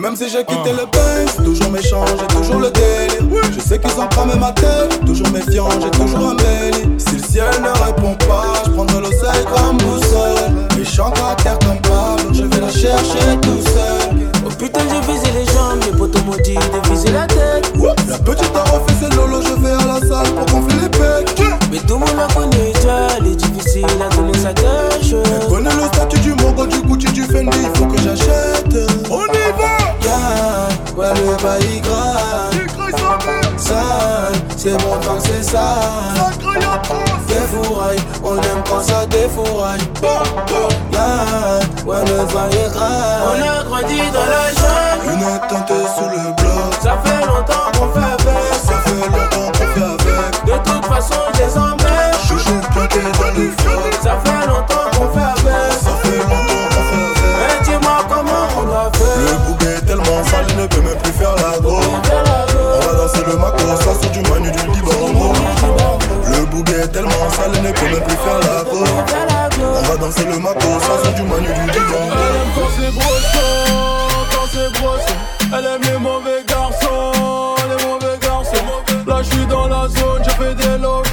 [0.09, 3.43] même si j'ai quitté le bain, toujours méchant, j'ai toujours le délire.
[3.55, 6.89] Je sais qu'ils ont cramé ma tête, toujours méfiant, j'ai toujours un béli.
[6.97, 10.79] Si le ciel ne répond pas, je prendrai l'océan comme boussole.
[10.79, 14.31] Méchant caractère comme Pablo, je vais la chercher tout seul.
[14.47, 17.71] Oh putain, j'ai visé les jambes, les potos maudits, de viser la tête.
[18.09, 21.43] La petite a refait ses lolo, je vais à la salle pour gonfler les pecs.
[21.71, 25.13] Mais tout le monde la connaît déjà, est difficile à donner sa cache.
[25.13, 28.77] Elle connaît le statut du Mogo, du Gucci, du Fendi, il faut que j'achète.
[29.11, 29.79] On y va!
[30.03, 32.55] Yeah, ouais, le bail grave.
[33.57, 35.67] Sale, c'est tant que c'est sale.
[37.27, 39.81] Défouraille, on aime quand ça défouraille.
[40.93, 43.23] Yeah, ouais, le bail est grave.
[43.27, 45.13] On a grandi dans la jungle.
[45.13, 46.75] Une attente sous le bloc.
[46.83, 48.55] Ça fait longtemps qu'on fait avec.
[48.65, 50.45] Ça fait longtemps qu'on fait avec.
[50.47, 51.88] De toute façon, je les emmène.
[52.29, 53.95] Chouchou planté dans le froc.
[54.03, 55.73] Ça fait longtemps qu'on fait avec.
[55.81, 57.29] Ça fait longtemps qu'on fait avec.
[57.39, 59.17] Mais dis-moi comment on doit faire.
[59.17, 61.81] Le bouquet est tellement sale, il ne peut même plus faire la go.
[61.81, 65.33] On va danser le mako, ça sort du manu du Dibambo.
[66.27, 68.85] Le bouquet est tellement sale, il ne peut même plus faire la go.
[69.63, 72.13] On va danser le mako, ça sort du manu du Dibambo.
[72.13, 73.89] Elle aime quand c'est brossant,
[74.33, 75.57] quand c'est brossant.
[75.57, 78.69] Elle aime les mauvais garçons, les mauvais garçons.
[79.07, 81.11] Là je suis dans la zone, je fais des lots, je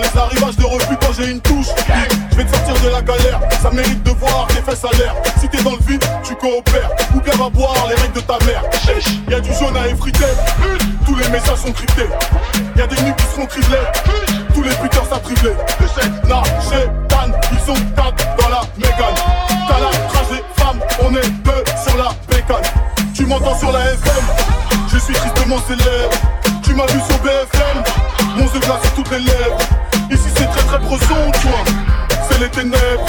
[0.00, 1.68] les arrivages de refus quand j'ai une touche.
[2.30, 5.14] Je vais te sortir de la galère, ça mérite de voir tes fesses à l'air.
[5.40, 6.90] Si t'es dans le vide, tu coopères.
[7.14, 8.62] Ou bien va boire les règles de ta mère.
[9.28, 10.24] Y'a du jaune à effriter,
[11.04, 12.08] tous les messages sont cryptés.
[12.76, 13.76] Y'a des nuits qui seront criblées,
[14.54, 15.56] tous les buteurs s'attriblés.
[16.28, 16.42] Na,
[17.08, 19.14] Dan, ils sont quatre dans la mégane.
[19.68, 22.62] T'as la trace des femmes, on est deux sur la bécane.
[23.14, 24.24] Tu m'entends sur la FM,
[24.92, 26.16] je suis tristement célèbre.
[26.62, 27.82] Tu m'as vu sur BFM,
[28.36, 29.58] mon se glace sur toutes les lèvres.
[30.10, 31.64] Ici c'est très très brosson, toi,
[32.28, 33.06] c'est les ténèbres.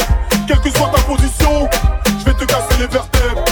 [0.48, 1.70] Quelle que soit ta position,
[2.20, 3.44] je vais te casser les vertèbres.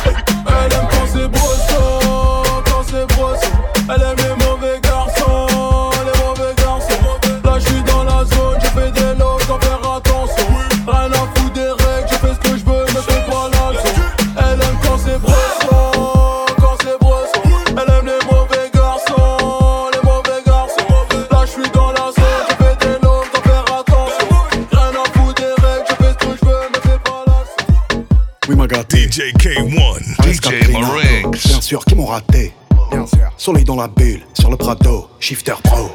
[31.68, 32.53] Sûr, qui m'ont raté.
[32.91, 33.30] Sûr.
[33.36, 35.91] Soleil dans la bulle, sur le Prado, shifter pro.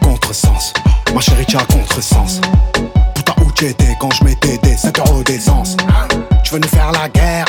[0.00, 0.72] Contresens,
[1.12, 2.40] ma chérie, tu as contresens.
[3.12, 5.76] Putain, où tu étais quand je mettais des 5 euros d'essence
[6.44, 7.46] Tu veux nous faire la guerre?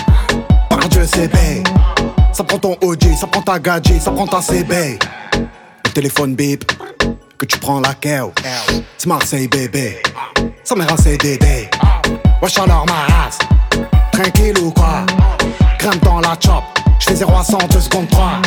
[0.72, 1.64] Par Dieu, CB.
[2.34, 4.98] Ça prend ton OG, ça prend ta gadget, ça prend ta CB.
[5.86, 6.66] Le téléphone bip,
[7.38, 8.34] que tu prends la keo.
[8.98, 10.02] C'est Marseille, bébé.
[10.64, 11.70] Ça m'a rassé Dédé.
[12.42, 13.38] Wesh alors ma race.
[14.12, 15.06] Tranquille ou quoi?
[15.78, 16.64] Crème dans la chop.
[17.00, 18.42] J'fais 0 à 100, 2 secondes 3.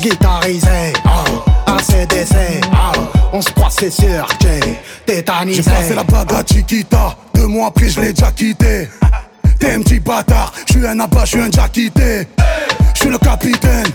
[0.00, 1.42] Guitarisé, oh.
[1.66, 3.00] ACDC, oh.
[3.32, 4.60] On se croit, c'est sûr, j'ai
[5.06, 5.62] tétanisé.
[5.62, 8.88] J'ai passé la bague à Chiquita, deux mois après je l'ai déjà quitté.
[9.58, 12.28] T'es un petit bâtard, je suis un abat, je suis un jackité.
[12.94, 13.86] Je suis le capitaine,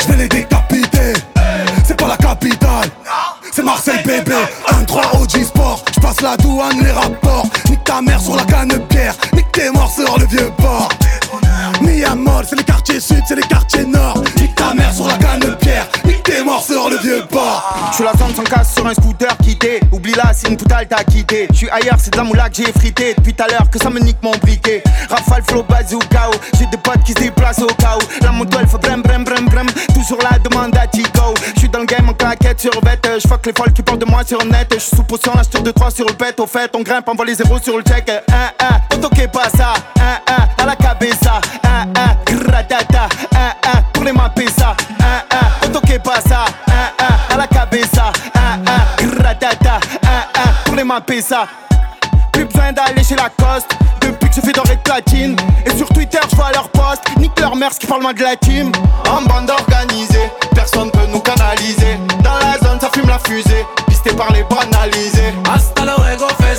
[0.00, 1.12] je vais les décapiter.
[1.84, 2.88] C'est pas la capitale,
[3.52, 4.34] c'est Marseille bébé.
[4.86, 7.46] 1-3 OG Sport, je passe la douane, les rapports.
[7.68, 10.88] Nique ta mère sur la canne pierre, nique tes morts sur le vieux port.
[11.82, 14.22] Miamol, c'est les quartiers sud, c'est les quartiers nord.
[14.40, 17.88] Nique ta mère sur la canne pierre, nique tes morts sur le vieux port.
[17.90, 19.80] Je suis la zone sans casse sur un scooter quitté.
[19.92, 21.48] Oublie là, c'est une poutale t'as quitté.
[21.52, 23.14] Je suis ailleurs, c'est de la moula que j'ai frité.
[23.16, 24.82] Depuis tout à l'heure que ça me nique mon briquet.
[25.08, 26.30] Rafale, flow, bazooka.
[26.58, 28.24] J'ai des potes qui se déplacent au où.
[28.24, 29.66] La moto elle fait brem brem brem brem.
[29.94, 31.34] Toujours la demande à Tico.
[31.54, 33.06] Je suis dans le game en claquette sur bête.
[33.22, 34.68] Je fuck les folles qui parlent de moi sur net.
[34.72, 36.38] Je suis sous potion, la de 3 sur le pet.
[36.40, 38.10] Au fait, on grimpe, on voit les zéros sur le check.
[38.92, 39.74] Auto qui pas ça.
[39.98, 41.40] Un, un, à la cabeza.
[41.62, 43.08] Un, un, gratata.
[43.34, 44.74] Un, un, pour les mapper ça.
[45.00, 46.46] Un, un, auto qui pas ça.
[46.68, 48.12] Un, un, à la cabeza.
[48.34, 49.78] Un, un, gratata.
[50.02, 51.46] Un, un, pour les mapper ça.
[52.32, 56.18] Plus besoin d'aller chez Lacoste Depuis que je fais doré de platine Et sur Twitter
[56.28, 58.72] je vois leur post Nique leur mère qui parle moins de la team
[59.08, 64.12] En bande organisée Personne peut nous canaliser Dans la zone ça fume la fusée Pisté
[64.14, 66.56] par les banalisés Hasta luego, fais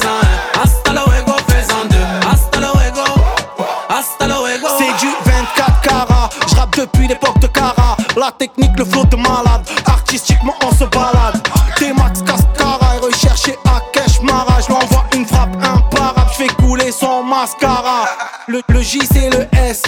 [8.31, 11.41] Technique, le flow de malade, artistiquement on se balade.
[11.77, 14.59] T-Max Cascara et recherché à Cash Mara.
[14.67, 18.05] Je envoie une frappe imparable, je fais couler son mascara.
[18.47, 19.83] Le, le J c'est le S,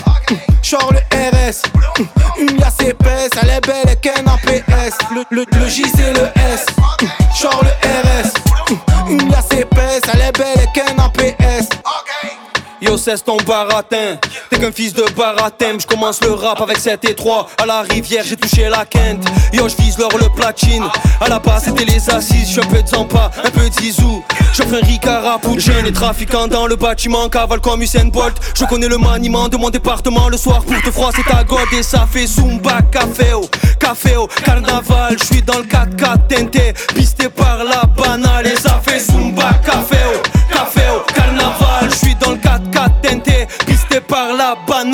[0.62, 1.64] genre le RS.
[2.40, 4.98] Une liasse épaisse, elle est belle et qu'un APS.
[5.14, 6.66] Le, le, le J c'est le S,
[7.42, 7.87] genre le RS.
[12.88, 14.18] Yo, cesse ton baratin.
[14.50, 15.78] T'es qu'un fils de baratin.
[15.78, 17.50] Je commence le rap avec 7 et 3.
[17.62, 19.26] À la rivière, j'ai touché la quinte.
[19.52, 20.86] Yo, je vise l'or le platine.
[21.20, 22.50] À la base, c'était les assises.
[22.50, 24.24] J'suis un peu de Zampa, un peu de Zizou.
[24.54, 27.28] J'offre un Ricard pour jeunes et trafiquants dans le bâtiment.
[27.28, 28.38] Cavale comme Usain Bolt.
[28.56, 30.30] Je connais le maniement de mon département.
[30.30, 34.16] Le soir, pour te froid, c'est ta god et ça fait Zumba, café au café
[34.16, 35.18] au carnaval.
[35.20, 38.48] Je suis dans le 4x4 tenté, pisté par la banale.
[38.48, 39.98] Et ça fait Zumba, café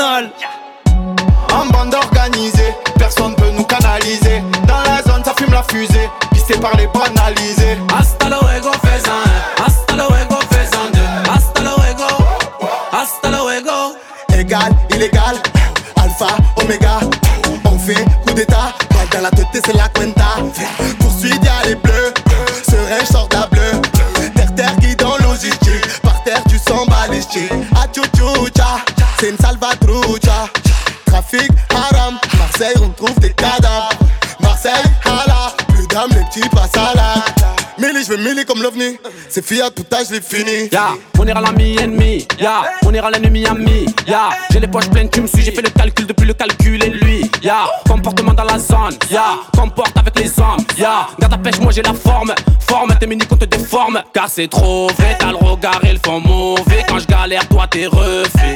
[0.02, 6.56] En bande organisée Personne peut nous canaliser Dans la zone ça fume la fusée Pisté
[6.58, 12.08] par les banalisés Hasta luego, fais un Hasta luego, fais un deux Hasta luego,
[12.92, 13.96] hasta luego
[14.36, 15.36] Égal, illégal,
[15.96, 16.26] alpha,
[16.58, 17.00] oméga.
[17.66, 20.26] On fait coup d'état, balle dans la tête, c'est la cuenta.
[21.00, 22.14] Poursuite, y'a les bleus,
[22.68, 23.80] serein, sort la bleue.
[24.36, 26.02] Terre, terre, qui dans logistique.
[26.02, 27.52] Par terre, tu sens balistique.
[29.24, 30.50] C'est une salvatrucha.
[31.06, 33.88] Trafic, haram, Marseille, on trouve des cadavres.
[34.42, 34.74] Marseille,
[35.06, 37.24] hala, plus d'âme, les petits passent à la.
[37.78, 38.98] Millie, je vais millie comme l'ovni.
[39.30, 40.68] C'est Fiat, tout âge, l'ai fini.
[40.74, 44.30] Ya, on ira l'ami ennemi, ya, on ira l'ennemi ami, ya.
[44.52, 46.90] J'ai les poches pleines, tu me suis, j'ai fait le calcul depuis le calcul et
[46.90, 47.64] lui, ya.
[47.88, 49.40] Comportement dans la zone, ya.
[49.58, 50.13] Comporte avec
[50.78, 51.08] ya.
[51.20, 54.02] Garde ta pêche, moi j'ai la forme, forme tes mini qu'on te déforme.
[54.14, 56.84] Car c'est trop vrai, t'as le regard et le fond mauvais.
[56.88, 58.54] Quand je galère, toi t'es refait.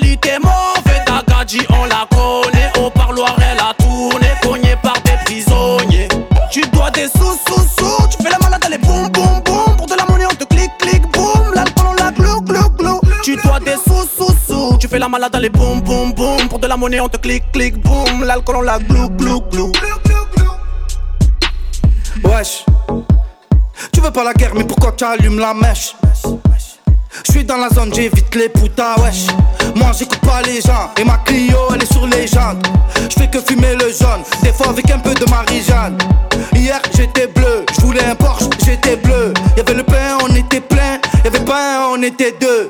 [0.00, 2.70] Lit t'es mauvais, ta gadji on la connaît.
[2.80, 6.08] Au parloir elle a tourné, cogné par des prisonniers.
[6.50, 9.76] Tu dois des sous, sous, sous, tu fais la malade, allez boum, boum, boum.
[9.76, 11.54] Pour de la monnaie, on te clique, clique, boum.
[11.54, 13.00] L'alcool, on la glou, glou, glou.
[13.22, 16.48] Tu dois des sous, sous, sous, tu fais la malade, allez boum, boum, boum.
[16.48, 18.24] Pour de la monnaie, on te clique, clique, boum.
[18.24, 19.72] L'alcool, on la glou, glou, glou.
[23.92, 25.96] Tu veux pas la guerre, mais pourquoi tu allumes la mèche?
[27.24, 29.26] Je suis dans la zone, j'évite les putas, wesh.
[29.74, 32.66] Moi j'écoute pas les gens, et ma Clio elle est sur les jantes.
[33.08, 35.96] Je fais que fumer le jaune, des fois avec un peu de Marie-Jeanne.
[36.52, 39.32] Hier j'étais bleu, je voulais un Porsche, j'étais bleu.
[39.56, 42.68] Y'avait le pain, on était plein, y'avait pas un, on était deux.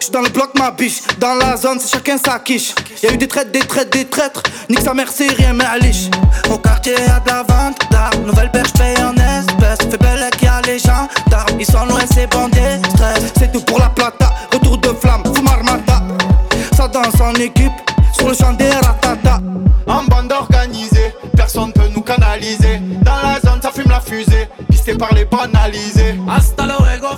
[0.00, 2.74] J'suis dans le bloc, ma biche, dans la zone, c'est chacun sa quiche.
[3.02, 5.78] Y'a eu des traites, des traites, des traîtres, nique sa mère, c'est rien, mais à
[5.78, 6.10] liche.
[6.50, 9.88] Au quartier y'a de la vente d'armes, nouvelle perche paye en espèces.
[9.90, 13.32] Fait belle qu'il y a les gens d'armes, ils sont loin, c'est bandés, stress.
[13.38, 16.02] C'est tout pour la plata, retour de flamme, fume armada.
[16.76, 17.72] Ça danse en équipe,
[18.12, 19.40] sur le champ des ratata.
[19.86, 24.94] En bande organisée Personne peut nous canaliser Dans la zone ça fume la fusée Pisté
[24.94, 27.08] par les banalisés Hasta luego,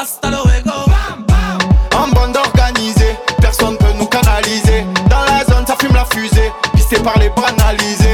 [0.00, 0.86] Hasta luego.
[0.86, 1.58] Bam, bam.
[2.00, 4.86] En bande organisée, personne peut nous canaliser.
[5.10, 6.52] Dans la zone, ça fume la fusée.
[6.72, 8.07] Pissé par les banalisés.